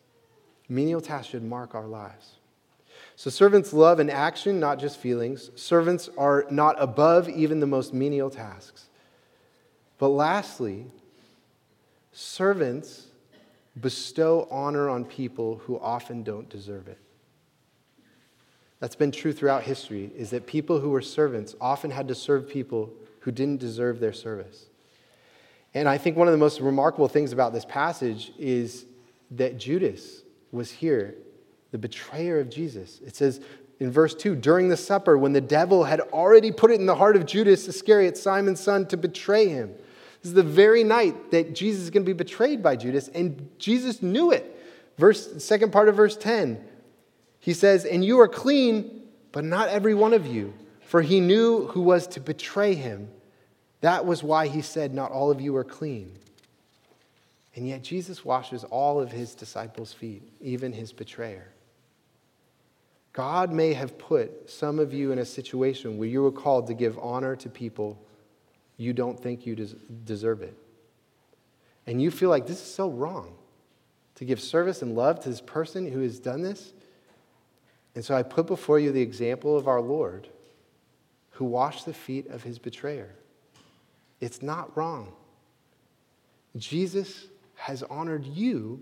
Menial 0.68 1.02
tasks 1.02 1.32
should 1.32 1.44
mark 1.44 1.76
our 1.76 1.86
lives. 1.86 2.34
So, 3.16 3.30
servants 3.30 3.74
love 3.74 4.00
in 4.00 4.10
action, 4.10 4.60
not 4.60 4.80
just 4.80 4.98
feelings. 4.98 5.52
Servants 5.56 6.10
are 6.18 6.46
not 6.50 6.76
above 6.80 7.30
even 7.30 7.60
the 7.60 7.68
most 7.68 7.94
menial 7.94 8.30
tasks. 8.30 8.90
But 10.00 10.10
lastly, 10.10 10.88
servants 12.12 13.06
bestow 13.80 14.48
honor 14.52 14.90
on 14.90 15.06
people 15.06 15.58
who 15.66 15.80
often 15.80 16.24
don't 16.24 16.50
deserve 16.50 16.88
it. 16.88 17.00
That's 18.80 18.96
been 18.96 19.12
true 19.12 19.32
throughout 19.32 19.64
history, 19.64 20.12
is 20.16 20.30
that 20.32 20.46
people 20.46 20.80
who 20.80 20.90
were 20.90 21.02
servants 21.02 21.56
often 21.62 21.90
had 21.90 22.08
to 22.10 22.16
serve 22.16 22.50
people 22.50 22.94
who 23.22 23.32
didn't 23.32 23.60
deserve 23.60 24.00
their 24.00 24.14
service. 24.14 24.66
And 25.74 25.88
I 25.88 25.98
think 25.98 26.18
one 26.18 26.28
of 26.28 26.34
the 26.34 26.38
most 26.38 26.60
remarkable 26.60 27.08
things 27.08 27.32
about 27.32 27.54
this 27.54 27.66
passage 27.66 28.32
is 28.38 28.86
that 29.32 29.58
Judas 29.58 30.24
was 30.52 30.70
here, 30.70 31.16
the 31.72 31.78
betrayer 31.78 32.40
of 32.40 32.50
Jesus. 32.50 33.00
It 33.06 33.16
says 33.16 33.42
in 33.80 33.90
verse 33.90 34.14
2 34.14 34.36
during 34.36 34.70
the 34.70 34.78
supper, 34.78 35.18
when 35.18 35.34
the 35.34 35.42
devil 35.42 35.86
had 35.86 36.02
already 36.02 36.52
put 36.52 36.70
it 36.70 36.80
in 36.80 36.86
the 36.86 36.96
heart 36.96 37.16
of 37.16 37.26
Judas 37.26 37.68
Iscariot, 37.68 38.18
Simon's 38.18 38.60
son, 38.60 38.86
to 38.88 38.98
betray 38.98 39.48
him. 39.48 39.74
This 40.24 40.30
is 40.30 40.36
the 40.36 40.44
very 40.44 40.86
night 40.86 41.32
that 41.32 41.54
Jesus 41.54 41.84
is 41.84 41.90
going 41.90 42.06
to 42.06 42.10
be 42.10 42.14
betrayed 42.14 42.64
by 42.64 42.78
Judas, 42.78 43.10
and 43.10 43.50
Jesus 43.60 44.02
knew 44.02 44.32
it. 44.32 44.58
Verse, 44.98 45.44
second 45.44 45.74
part 45.74 45.90
of 45.90 45.98
verse 45.98 46.16
10, 46.16 46.64
he 47.40 47.54
says, 47.54 47.84
And 47.84 48.06
you 48.06 48.22
are 48.22 48.30
clean, 48.30 49.04
but 49.34 49.44
not 49.44 49.68
every 49.68 49.94
one 49.94 50.14
of 50.14 50.26
you, 50.26 50.54
for 50.80 51.02
he 51.02 51.20
knew 51.20 51.68
who 51.68 51.82
was 51.82 52.08
to 52.08 52.22
betray 52.22 52.74
him. 52.74 53.10
That 53.82 54.06
was 54.06 54.24
why 54.24 54.48
he 54.48 54.62
said, 54.62 54.94
Not 54.94 55.12
all 55.12 55.30
of 55.30 55.42
you 55.42 55.58
are 55.58 55.66
clean. 55.66 56.14
And 57.56 57.68
yet 57.68 57.84
Jesus 57.84 58.24
washes 58.24 58.64
all 58.64 59.02
of 59.02 59.12
his 59.12 59.36
disciples' 59.36 59.92
feet, 59.92 60.24
even 60.40 60.72
his 60.72 60.94
betrayer. 60.94 61.50
God 63.12 63.52
may 63.52 63.74
have 63.74 63.98
put 63.98 64.50
some 64.50 64.80
of 64.80 64.94
you 64.94 65.12
in 65.12 65.20
a 65.20 65.26
situation 65.26 65.98
where 65.98 66.08
you 66.08 66.24
were 66.24 66.32
called 66.32 66.68
to 66.68 66.74
give 66.74 66.98
honor 66.98 67.36
to 67.36 67.50
people 67.50 68.03
you 68.78 68.94
don't 68.94 69.20
think 69.20 69.46
you 69.46 69.56
deserve 70.06 70.42
it. 70.42 70.58
And 71.86 72.02
you 72.02 72.12
feel 72.12 72.30
like 72.30 72.48
this 72.48 72.62
is 72.62 72.74
so 72.74 72.90
wrong 72.90 73.36
to 74.16 74.26
give 74.26 74.40
service 74.40 74.82
and 74.82 74.96
love 74.96 75.20
to 75.22 75.30
this 75.30 75.42
person 75.42 75.92
who 75.92 76.02
has 76.02 76.20
done 76.20 76.42
this. 76.42 76.74
And 77.96 78.04
so 78.04 78.16
I 78.16 78.24
put 78.24 78.48
before 78.48 78.80
you 78.80 78.92
the 78.92 79.02
example 79.02 79.58
of 79.58 79.68
our 79.68 79.82
Lord 79.82 80.28
who 81.32 81.46
washed 81.46 81.86
the 81.86 81.94
feet 81.94 82.28
of 82.28 82.44
his 82.44 82.60
betrayer. 82.60 83.10
It's 84.20 84.42
not 84.42 84.76
wrong. 84.78 85.12
Jesus 86.56 87.28
has 87.56 87.84
honored 87.84 88.26
you, 88.26 88.82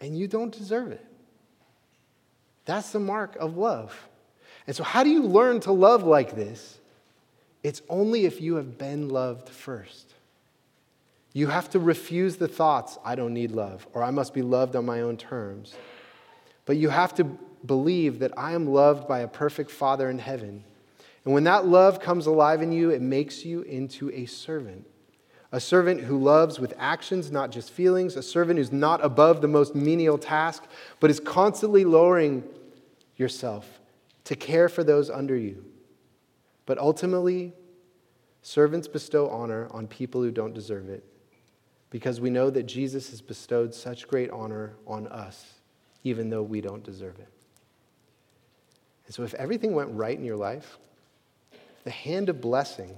and 0.00 0.16
you 0.16 0.28
don't 0.28 0.56
deserve 0.56 0.92
it. 0.92 1.04
That's 2.64 2.90
the 2.90 3.00
mark 3.00 3.36
of 3.36 3.56
love. 3.56 4.08
And 4.66 4.74
so, 4.74 4.84
how 4.84 5.02
do 5.02 5.10
you 5.10 5.22
learn 5.22 5.60
to 5.60 5.72
love 5.72 6.04
like 6.04 6.34
this? 6.34 6.78
It's 7.66 7.82
only 7.88 8.26
if 8.26 8.40
you 8.40 8.54
have 8.54 8.78
been 8.78 9.08
loved 9.08 9.48
first. 9.48 10.14
You 11.32 11.48
have 11.48 11.68
to 11.70 11.80
refuse 11.80 12.36
the 12.36 12.46
thoughts, 12.46 12.96
I 13.04 13.16
don't 13.16 13.34
need 13.34 13.50
love, 13.50 13.88
or 13.92 14.04
I 14.04 14.12
must 14.12 14.34
be 14.34 14.40
loved 14.40 14.76
on 14.76 14.86
my 14.86 15.00
own 15.00 15.16
terms. 15.16 15.74
But 16.64 16.76
you 16.76 16.90
have 16.90 17.12
to 17.16 17.24
believe 17.24 18.20
that 18.20 18.30
I 18.38 18.52
am 18.52 18.68
loved 18.68 19.08
by 19.08 19.18
a 19.18 19.26
perfect 19.26 19.72
Father 19.72 20.08
in 20.08 20.20
heaven. 20.20 20.62
And 21.24 21.34
when 21.34 21.42
that 21.42 21.66
love 21.66 21.98
comes 21.98 22.26
alive 22.26 22.62
in 22.62 22.70
you, 22.70 22.90
it 22.90 23.02
makes 23.02 23.44
you 23.44 23.62
into 23.62 24.12
a 24.12 24.26
servant 24.26 24.86
a 25.50 25.58
servant 25.58 26.02
who 26.02 26.18
loves 26.18 26.60
with 26.60 26.72
actions, 26.78 27.32
not 27.32 27.50
just 27.50 27.72
feelings, 27.72 28.14
a 28.14 28.22
servant 28.22 28.58
who's 28.58 28.70
not 28.70 29.04
above 29.04 29.40
the 29.40 29.48
most 29.48 29.74
menial 29.74 30.18
task, 30.18 30.62
but 31.00 31.10
is 31.10 31.18
constantly 31.18 31.84
lowering 31.84 32.44
yourself 33.16 33.80
to 34.22 34.36
care 34.36 34.68
for 34.68 34.84
those 34.84 35.10
under 35.10 35.36
you. 35.36 35.64
But 36.66 36.78
ultimately, 36.78 37.52
servants 38.42 38.88
bestow 38.88 39.28
honor 39.28 39.68
on 39.70 39.86
people 39.86 40.22
who 40.22 40.32
don't 40.32 40.52
deserve 40.52 40.88
it 40.88 41.04
because 41.90 42.20
we 42.20 42.30
know 42.30 42.50
that 42.50 42.64
Jesus 42.64 43.10
has 43.10 43.22
bestowed 43.22 43.72
such 43.72 44.08
great 44.08 44.30
honor 44.30 44.74
on 44.86 45.06
us, 45.06 45.54
even 46.04 46.28
though 46.28 46.42
we 46.42 46.60
don't 46.60 46.82
deserve 46.82 47.18
it. 47.18 47.28
And 49.06 49.14
so, 49.14 49.22
if 49.22 49.34
everything 49.34 49.72
went 49.72 49.90
right 49.92 50.16
in 50.18 50.24
your 50.24 50.36
life, 50.36 50.78
the 51.84 51.90
hand 51.90 52.28
of 52.28 52.40
blessing 52.40 52.96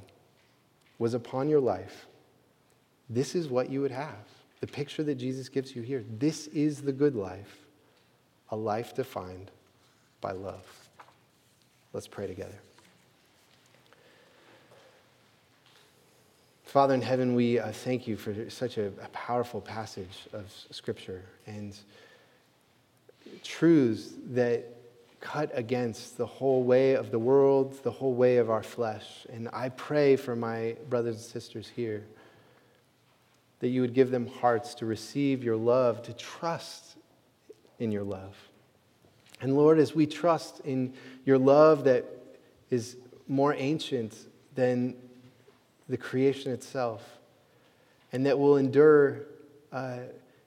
was 0.98 1.12
upon 1.12 1.50
your 1.50 1.60
life, 1.60 2.06
this 3.10 3.34
is 3.34 3.48
what 3.48 3.70
you 3.70 3.82
would 3.82 3.90
have. 3.90 4.16
The 4.60 4.66
picture 4.66 5.04
that 5.04 5.14
Jesus 5.16 5.48
gives 5.48 5.76
you 5.76 5.82
here. 5.82 6.04
This 6.18 6.46
is 6.48 6.82
the 6.82 6.92
good 6.92 7.14
life, 7.14 7.66
a 8.50 8.56
life 8.56 8.94
defined 8.94 9.50
by 10.20 10.32
love. 10.32 10.66
Let's 11.92 12.08
pray 12.08 12.26
together. 12.26 12.58
Father 16.68 16.92
in 16.92 17.00
heaven, 17.00 17.34
we 17.34 17.58
uh, 17.58 17.72
thank 17.72 18.06
you 18.06 18.14
for 18.14 18.50
such 18.50 18.76
a, 18.76 18.88
a 18.88 19.08
powerful 19.12 19.58
passage 19.58 20.28
of 20.34 20.52
Scripture 20.70 21.24
and 21.46 21.74
truths 23.42 24.10
that 24.32 24.66
cut 25.18 25.50
against 25.54 26.18
the 26.18 26.26
whole 26.26 26.62
way 26.62 26.92
of 26.92 27.10
the 27.10 27.18
world, 27.18 27.82
the 27.84 27.90
whole 27.90 28.12
way 28.12 28.36
of 28.36 28.50
our 28.50 28.62
flesh. 28.62 29.26
And 29.32 29.48
I 29.50 29.70
pray 29.70 30.16
for 30.16 30.36
my 30.36 30.76
brothers 30.90 31.16
and 31.16 31.24
sisters 31.24 31.72
here 31.74 32.04
that 33.60 33.68
you 33.68 33.80
would 33.80 33.94
give 33.94 34.10
them 34.10 34.26
hearts 34.26 34.74
to 34.74 34.84
receive 34.84 35.42
your 35.42 35.56
love, 35.56 36.02
to 36.02 36.12
trust 36.12 36.98
in 37.78 37.90
your 37.90 38.04
love. 38.04 38.36
And 39.40 39.56
Lord, 39.56 39.78
as 39.78 39.94
we 39.94 40.06
trust 40.06 40.60
in 40.66 40.92
your 41.24 41.38
love 41.38 41.84
that 41.84 42.04
is 42.68 42.98
more 43.26 43.54
ancient 43.54 44.14
than 44.54 44.96
the 45.88 45.96
creation 45.96 46.52
itself, 46.52 47.02
and 48.12 48.26
that 48.26 48.38
will 48.38 48.56
endure 48.56 49.22
uh, 49.72 49.98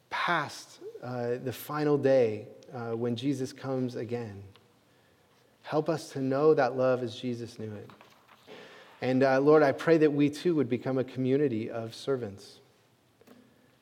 past 0.09 0.79
uh, 1.03 1.35
the 1.43 1.53
final 1.53 1.97
day 1.97 2.47
uh, 2.73 2.95
when 2.95 3.15
Jesus 3.15 3.53
comes 3.53 3.95
again. 3.95 4.43
Help 5.63 5.89
us 5.89 6.09
to 6.11 6.19
know 6.19 6.53
that 6.53 6.75
love 6.75 7.03
as 7.03 7.15
Jesus 7.15 7.57
knew 7.59 7.73
it. 7.73 7.89
And 9.01 9.23
uh, 9.23 9.39
Lord, 9.39 9.63
I 9.63 9.71
pray 9.71 9.97
that 9.99 10.11
we 10.11 10.29
too 10.29 10.55
would 10.55 10.69
become 10.69 10.97
a 10.97 11.03
community 11.03 11.69
of 11.69 11.95
servants 11.95 12.59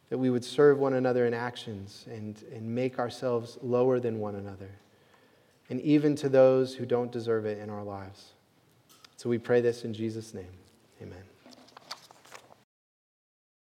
that 0.09 0.17
we 0.17 0.29
would 0.29 0.43
serve 0.43 0.79
one 0.79 0.93
another 0.93 1.25
in 1.25 1.33
actions 1.33 2.05
and, 2.11 2.43
and 2.53 2.63
make 2.63 2.99
ourselves 2.99 3.57
lower 3.61 3.99
than 3.99 4.19
one 4.19 4.35
another, 4.35 4.69
and 5.69 5.79
even 5.81 6.15
to 6.15 6.29
those 6.29 6.73
who 6.73 6.85
don't 6.85 7.11
deserve 7.11 7.45
it 7.45 7.59
in 7.59 7.69
our 7.69 7.83
lives. 7.83 8.33
So 9.17 9.29
we 9.29 9.37
pray 9.37 9.61
this 9.61 9.85
in 9.85 9.93
Jesus' 9.93 10.33
name. 10.33 10.45
Amen. 11.01 11.23